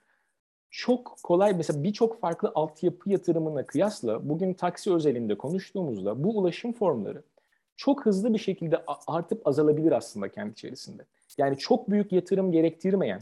[0.71, 7.23] çok kolay mesela birçok farklı altyapı yatırımına kıyasla bugün taksi özelinde konuştuğumuzda bu ulaşım formları
[7.77, 11.03] çok hızlı bir şekilde artıp azalabilir aslında kendi içerisinde.
[11.39, 13.21] Yani çok büyük yatırım gerektirmeyen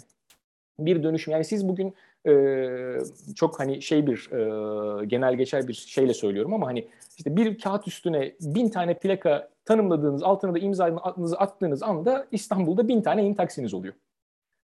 [0.78, 1.32] bir dönüşüm.
[1.32, 1.94] Yani siz bugün
[2.26, 2.98] e,
[3.36, 6.88] çok hani şey bir e, genel geçer bir şeyle söylüyorum ama hani
[7.18, 13.02] işte bir kağıt üstüne bin tane plaka tanımladığınız altına da imzanızı attığınız anda İstanbul'da bin
[13.02, 13.94] tane in taksiniz oluyor.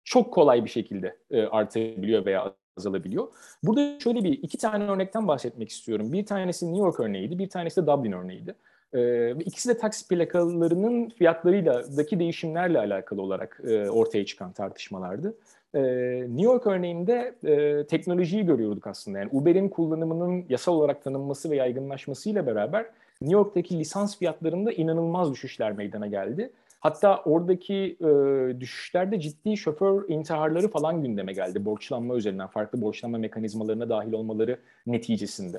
[0.04, 3.28] Çok kolay bir şekilde e, artabiliyor veya azalabiliyor.
[3.62, 6.12] Burada şöyle bir iki tane örnekten bahsetmek istiyorum.
[6.12, 8.54] Bir tanesi New York örneğiydi, bir tanesi de Dublin örneğiydi.
[8.94, 15.34] Ee, ikisi de taksi plakalarının fiyatlarıyla daki değişimlerle alakalı olarak e, ortaya çıkan tartışmalardı.
[15.74, 15.80] E,
[16.28, 19.18] New York örneğinde e, teknolojiyi görüyorduk aslında.
[19.18, 22.86] Yani Uber'in kullanımının yasal olarak tanınması ve yaygınlaşmasıyla beraber
[23.22, 26.52] New York'taki lisans fiyatlarında inanılmaz düşüşler meydana geldi.
[26.80, 31.64] Hatta oradaki e, düşüşlerde ciddi şoför intiharları falan gündeme geldi.
[31.64, 35.58] Borçlanma üzerinden farklı borçlanma mekanizmalarına dahil olmaları neticesinde.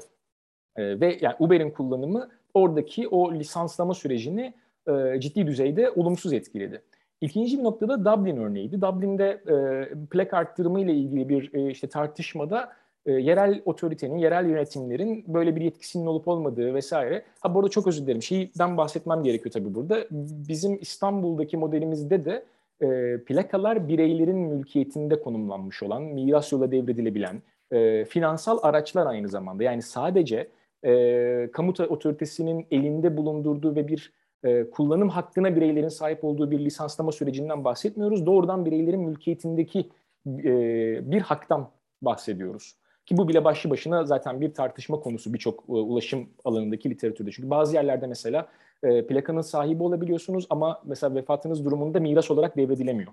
[0.75, 4.53] E, ve yani Uber'in kullanımı oradaki o lisanslama sürecini
[4.87, 6.81] e, ciddi düzeyde olumsuz etkiledi.
[7.21, 8.81] İkinci bir noktada Dublin örneğiydi.
[8.81, 12.71] Dublin'de e, plak arttırımı ile ilgili bir e, işte tartışmada
[13.05, 17.23] e, yerel otoritenin, yerel yönetimlerin böyle bir yetkisinin olup olmadığı vesaire.
[17.39, 18.21] Ha bu arada çok özür dilerim.
[18.21, 20.05] Şeyden bahsetmem gerekiyor tabii burada.
[20.49, 22.43] Bizim İstanbul'daki modelimizde de
[22.81, 27.41] e, plakalar bireylerin mülkiyetinde konumlanmış olan, miras yola devredilebilen,
[27.71, 29.63] e, finansal araçlar aynı zamanda.
[29.63, 30.47] Yani sadece
[30.85, 37.11] e, kamu otoritesinin elinde bulundurduğu ve bir e, kullanım hakkına bireylerin sahip olduğu bir lisanslama
[37.11, 38.25] sürecinden bahsetmiyoruz.
[38.25, 39.89] Doğrudan bireylerin mülkiyetindeki
[40.27, 41.69] e, bir haktan
[42.01, 42.75] bahsediyoruz.
[43.05, 47.31] Ki bu bile başlı başına zaten bir tartışma konusu birçok e, ulaşım alanındaki literatürde.
[47.31, 48.47] Çünkü bazı yerlerde mesela
[48.83, 53.11] e, plakanın sahibi olabiliyorsunuz ama mesela vefatınız durumunda miras olarak devredilemiyor.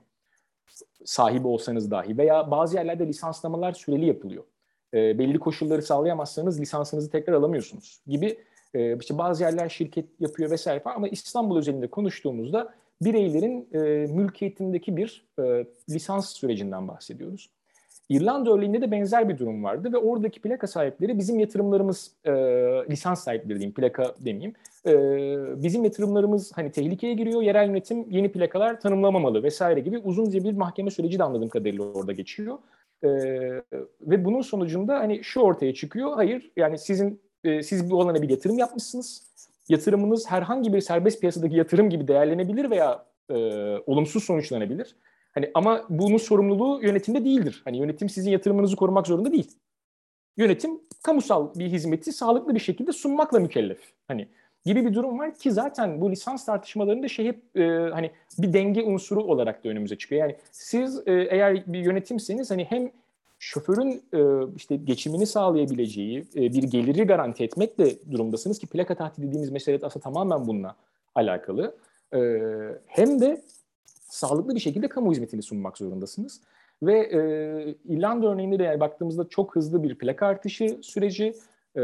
[1.05, 4.45] Sahibi olsanız dahi veya bazı yerlerde lisanslamalar süreli yapılıyor
[4.95, 8.39] e, belli koşulları sağlayamazsanız lisansınızı tekrar alamıyorsunuz gibi
[8.75, 13.79] e, işte bazı yerler şirket yapıyor vesaire falan ama İstanbul özelinde konuştuğumuzda bireylerin e,
[14.13, 17.51] mülkiyetindeki bir e, lisans sürecinden bahsediyoruz.
[18.11, 22.33] İrlanda örneğinde de benzer bir durum vardı ve oradaki plaka sahipleri bizim yatırımlarımız e,
[22.91, 24.55] lisans sahipleri diyeyim plaka demeyeyim.
[24.87, 24.93] E,
[25.63, 30.91] bizim yatırımlarımız hani tehlikeye giriyor yerel yönetim yeni plakalar tanımlamamalı vesaire gibi uzun bir mahkeme
[30.91, 32.59] süreci de anladığım kadarıyla orada geçiyor.
[33.03, 33.09] E,
[34.01, 36.15] ve bunun sonucunda hani şu ortaya çıkıyor.
[36.15, 39.31] Hayır yani sizin e, siz bu alana bir yatırım yapmışsınız.
[39.69, 43.35] Yatırımınız herhangi bir serbest piyasadaki yatırım gibi değerlenebilir veya e,
[43.87, 44.97] olumsuz sonuçlanabilir.
[45.33, 47.63] Hani ama bunun sorumluluğu yönetimde değildir.
[47.65, 49.51] Hani yönetim sizin yatırımınızı korumak zorunda değil.
[50.37, 53.79] Yönetim kamusal bir hizmeti sağlıklı bir şekilde sunmakla mükellef.
[54.09, 54.29] Hani
[54.65, 58.83] gibi bir durum var ki zaten bu lisans tartışmalarında şey hep e, hani bir denge
[58.83, 60.21] unsuru olarak da önümüze çıkıyor.
[60.21, 62.91] Yani siz e, eğer bir yönetimseniz hani hem
[63.39, 69.51] şoförün e, işte geçimini sağlayabileceği e, bir geliri garanti etmekle durumdasınız ki plaka tahtili dediğimiz
[69.51, 70.77] mesele aslında tamamen bununla
[71.15, 71.77] alakalı.
[72.15, 72.19] E,
[72.87, 73.43] hem de
[74.11, 76.41] sağlıklı bir şekilde kamu hizmetini sunmak zorundasınız.
[76.83, 81.35] Ve e, İrlanda örneğinde de yani baktığımızda çok hızlı bir plaka artışı süreci
[81.77, 81.83] e,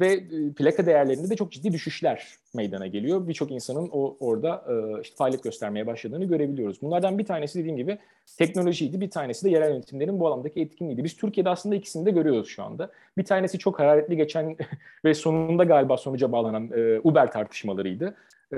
[0.00, 3.28] ve e, plaka değerlerinde de çok ciddi düşüşler meydana geliyor.
[3.28, 6.82] Birçok insanın o orada e, işte faaliyet göstermeye başladığını görebiliyoruz.
[6.82, 7.98] Bunlardan bir tanesi dediğim gibi
[8.38, 11.04] teknolojiydi, bir tanesi de yerel yönetimlerin bu alandaki etkinliğiydi.
[11.04, 12.90] Biz Türkiye'de aslında ikisini de görüyoruz şu anda.
[13.18, 14.56] Bir tanesi çok hararetli geçen
[15.04, 18.14] ve sonunda galiba sonuca bağlanan e, Uber tartışmalarıydı.
[18.52, 18.56] E,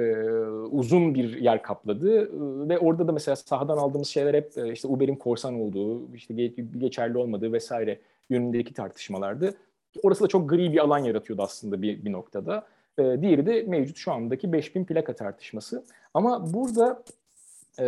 [0.70, 4.88] uzun bir yer kapladı e, ve orada da mesela sahadan aldığımız şeyler hep e, işte
[4.88, 6.34] Uber'in korsan olduğu, işte
[6.78, 9.54] geçerli olmadığı vesaire yönündeki tartışmalardı.
[10.02, 12.66] Orası da çok gri bir alan yaratıyordu aslında bir, bir noktada.
[12.98, 15.84] E, diğeri de mevcut şu andaki 5000 plaka tartışması.
[16.14, 17.02] Ama burada
[17.78, 17.84] e,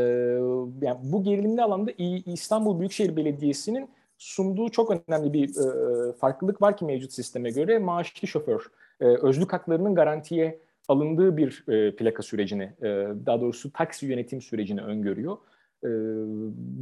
[0.83, 1.91] yani bu gerilimli alanda
[2.27, 3.89] İstanbul Büyükşehir Belediyesi'nin
[4.19, 8.71] sunduğu çok önemli bir e, farklılık var ki mevcut sisteme göre maaşlı şoför
[9.01, 10.59] e, özlük haklarının garantiye
[10.91, 12.87] alındığı bir e, plaka sürecini, e,
[13.27, 15.37] daha doğrusu taksi yönetim sürecini öngörüyor.
[15.85, 15.89] E,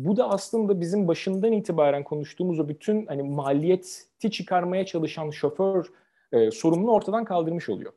[0.06, 5.86] bu da aslında bizim başından itibaren konuştuğumuz o bütün hani maliyeti çıkarmaya çalışan şoför
[6.32, 7.92] e, sorununu ortadan kaldırmış oluyor.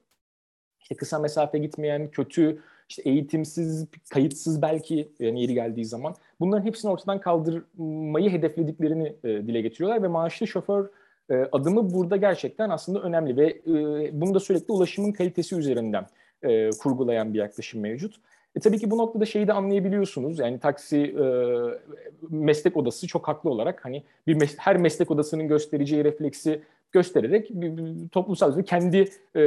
[0.82, 2.60] İşte kısa mesafe gitmeyen, kötü,
[2.90, 9.62] işte eğitimsiz, kayıtsız belki yani yeri geldiği zaman bunların hepsini ortadan kaldırmayı hedeflediklerini e, dile
[9.62, 10.90] getiriyorlar ve maaşlı şoför
[11.32, 13.72] e, adımı burada gerçekten aslında önemli ve e,
[14.22, 16.06] bunu da sürekli ulaşımın kalitesi üzerinden
[16.44, 18.16] e, kurgulayan bir yaklaşım mevcut.
[18.56, 20.40] E, tabii ki bu noktada şeyi de anlayabiliyorsunuz.
[20.40, 21.26] Yani taksi e,
[22.30, 26.62] meslek odası çok haklı olarak hani bir mes- her meslek odasının göstereceği refleksi
[26.92, 28.98] göstererek bir, bir toplumsal bir kendi
[29.36, 29.42] e,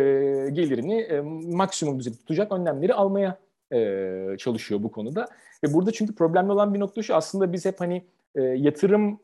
[0.52, 1.20] gelirini e,
[1.56, 3.38] maksimum düzeyde tutacak önlemleri almaya
[3.72, 5.28] e, çalışıyor bu konuda.
[5.64, 8.02] Ve burada çünkü problemli olan bir nokta şu aslında biz hep hani
[8.34, 9.18] e, yatırım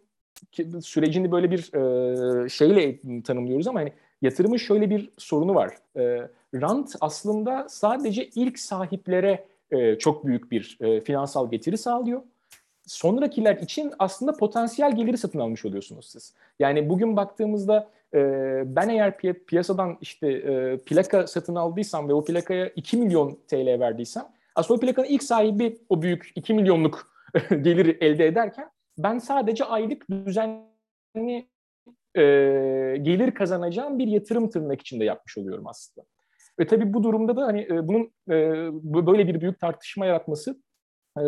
[0.83, 5.75] sürecini böyle bir e, şeyle tanımlıyoruz ama hani yatırımın şöyle bir sorunu var.
[5.97, 12.23] E, rant aslında sadece ilk sahiplere e, çok büyük bir e, finansal getiri sağlıyor.
[12.87, 16.35] Sonrakiler için aslında potansiyel geliri satın almış oluyorsunuz siz.
[16.59, 18.19] Yani bugün baktığımızda e,
[18.67, 23.81] ben eğer piy- piyasadan işte e, plaka satın aldıysam ve o plakaya 2 milyon TL
[23.81, 24.25] verdiysem
[24.55, 27.13] aslında o plakanın ilk sahibi o büyük 2 milyonluk
[27.51, 28.71] geliri elde ederken
[29.03, 31.49] ben sadece aylık düzenli
[32.17, 32.23] e,
[33.03, 36.07] gelir kazanacağım bir yatırım tırnak içinde yapmış oluyorum aslında.
[36.61, 38.37] Ve tabii bu durumda da hani e, bunun e,
[39.07, 40.63] böyle bir büyük tartışma yaratması
[41.19, 41.25] e,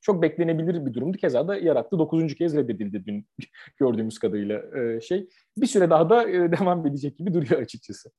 [0.00, 1.18] çok beklenebilir bir durumdu.
[1.18, 1.98] Keza da yarattı.
[1.98, 3.26] Dokuzuncu kez reddedildi dün
[3.76, 5.28] gördüğümüz kadarıyla e, şey.
[5.56, 8.10] Bir süre daha da e, devam edecek gibi duruyor açıkçası.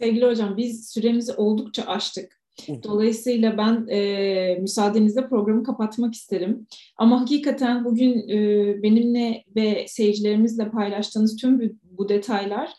[0.00, 2.43] Sevgili hocam biz süremizi oldukça aştık.
[2.82, 6.66] Dolayısıyla ben e, müsaadenizle programı kapatmak isterim.
[6.96, 8.38] Ama hakikaten bugün e,
[8.82, 12.70] benimle ve seyircilerimizle paylaştığınız tüm bu, bu detaylar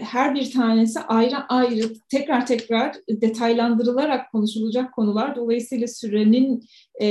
[0.00, 5.36] her bir tanesi ayrı ayrı tekrar tekrar detaylandırılarak konuşulacak konular.
[5.36, 6.64] Dolayısıyla sürenin
[7.00, 7.06] e,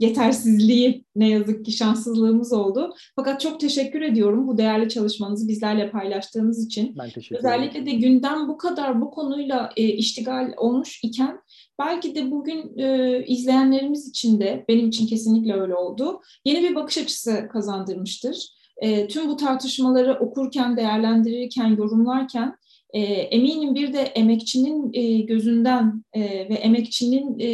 [0.00, 2.94] yetersizliği ne yazık ki şanssızlığımız oldu.
[3.16, 6.94] Fakat çok teşekkür ediyorum bu değerli çalışmanızı bizlerle paylaştığınız için.
[6.98, 7.46] Ben teşekkür ederim.
[7.46, 11.40] Özellikle de gündem bu kadar bu konuyla e, iştigal olmuş iken
[11.78, 16.20] belki de bugün e, izleyenlerimiz için de benim için kesinlikle öyle oldu.
[16.44, 22.56] Yeni bir bakış açısı kazandırmıştır e, tüm bu tartışmaları okurken, değerlendirirken, yorumlarken
[22.90, 27.48] e, eminim bir de emekçinin e, gözünden e, ve emekçinin e,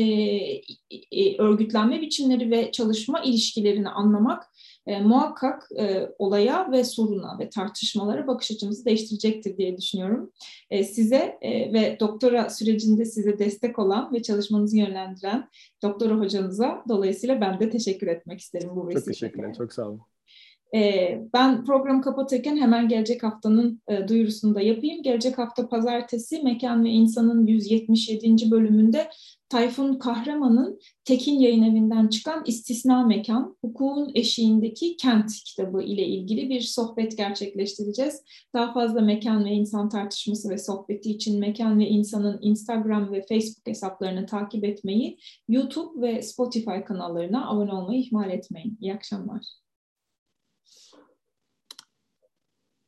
[1.11, 4.45] e, örgütlenme biçimleri ve çalışma ilişkilerini anlamak
[4.87, 10.33] e, muhakkak e, olaya ve soruna ve tartışmalara bakış açımızı değiştirecektir diye düşünüyorum.
[10.71, 15.49] E, size e, ve doktora sürecinde size destek olan ve çalışmanızı yönlendiren
[15.83, 19.05] doktora hocanıza dolayısıyla ben de teşekkür etmek isterim bu vesileyle.
[19.05, 20.01] Çok teşekkürler, çok sağ olun.
[20.75, 25.03] E, ben programı kapatırken hemen gelecek haftanın e, duyurusunu da yapayım.
[25.03, 28.51] Gelecek hafta pazartesi Mekan ve İnsan'ın 177.
[28.51, 29.11] bölümünde
[29.49, 36.61] Tayfun Kahraman'ın Tekin Yayın Evi'nden çıkan İstisna Mekan, Hukukun Eşiğindeki Kent kitabı ile ilgili bir
[36.61, 38.23] sohbet gerçekleştireceğiz.
[38.55, 43.67] Daha fazla mekan ve insan tartışması ve sohbeti için Mekan ve İnsan'ın Instagram ve Facebook
[43.67, 48.79] hesaplarını takip etmeyi, YouTube ve Spotify kanallarına abone olmayı ihmal etmeyin.
[48.81, 49.68] İyi akşamlar.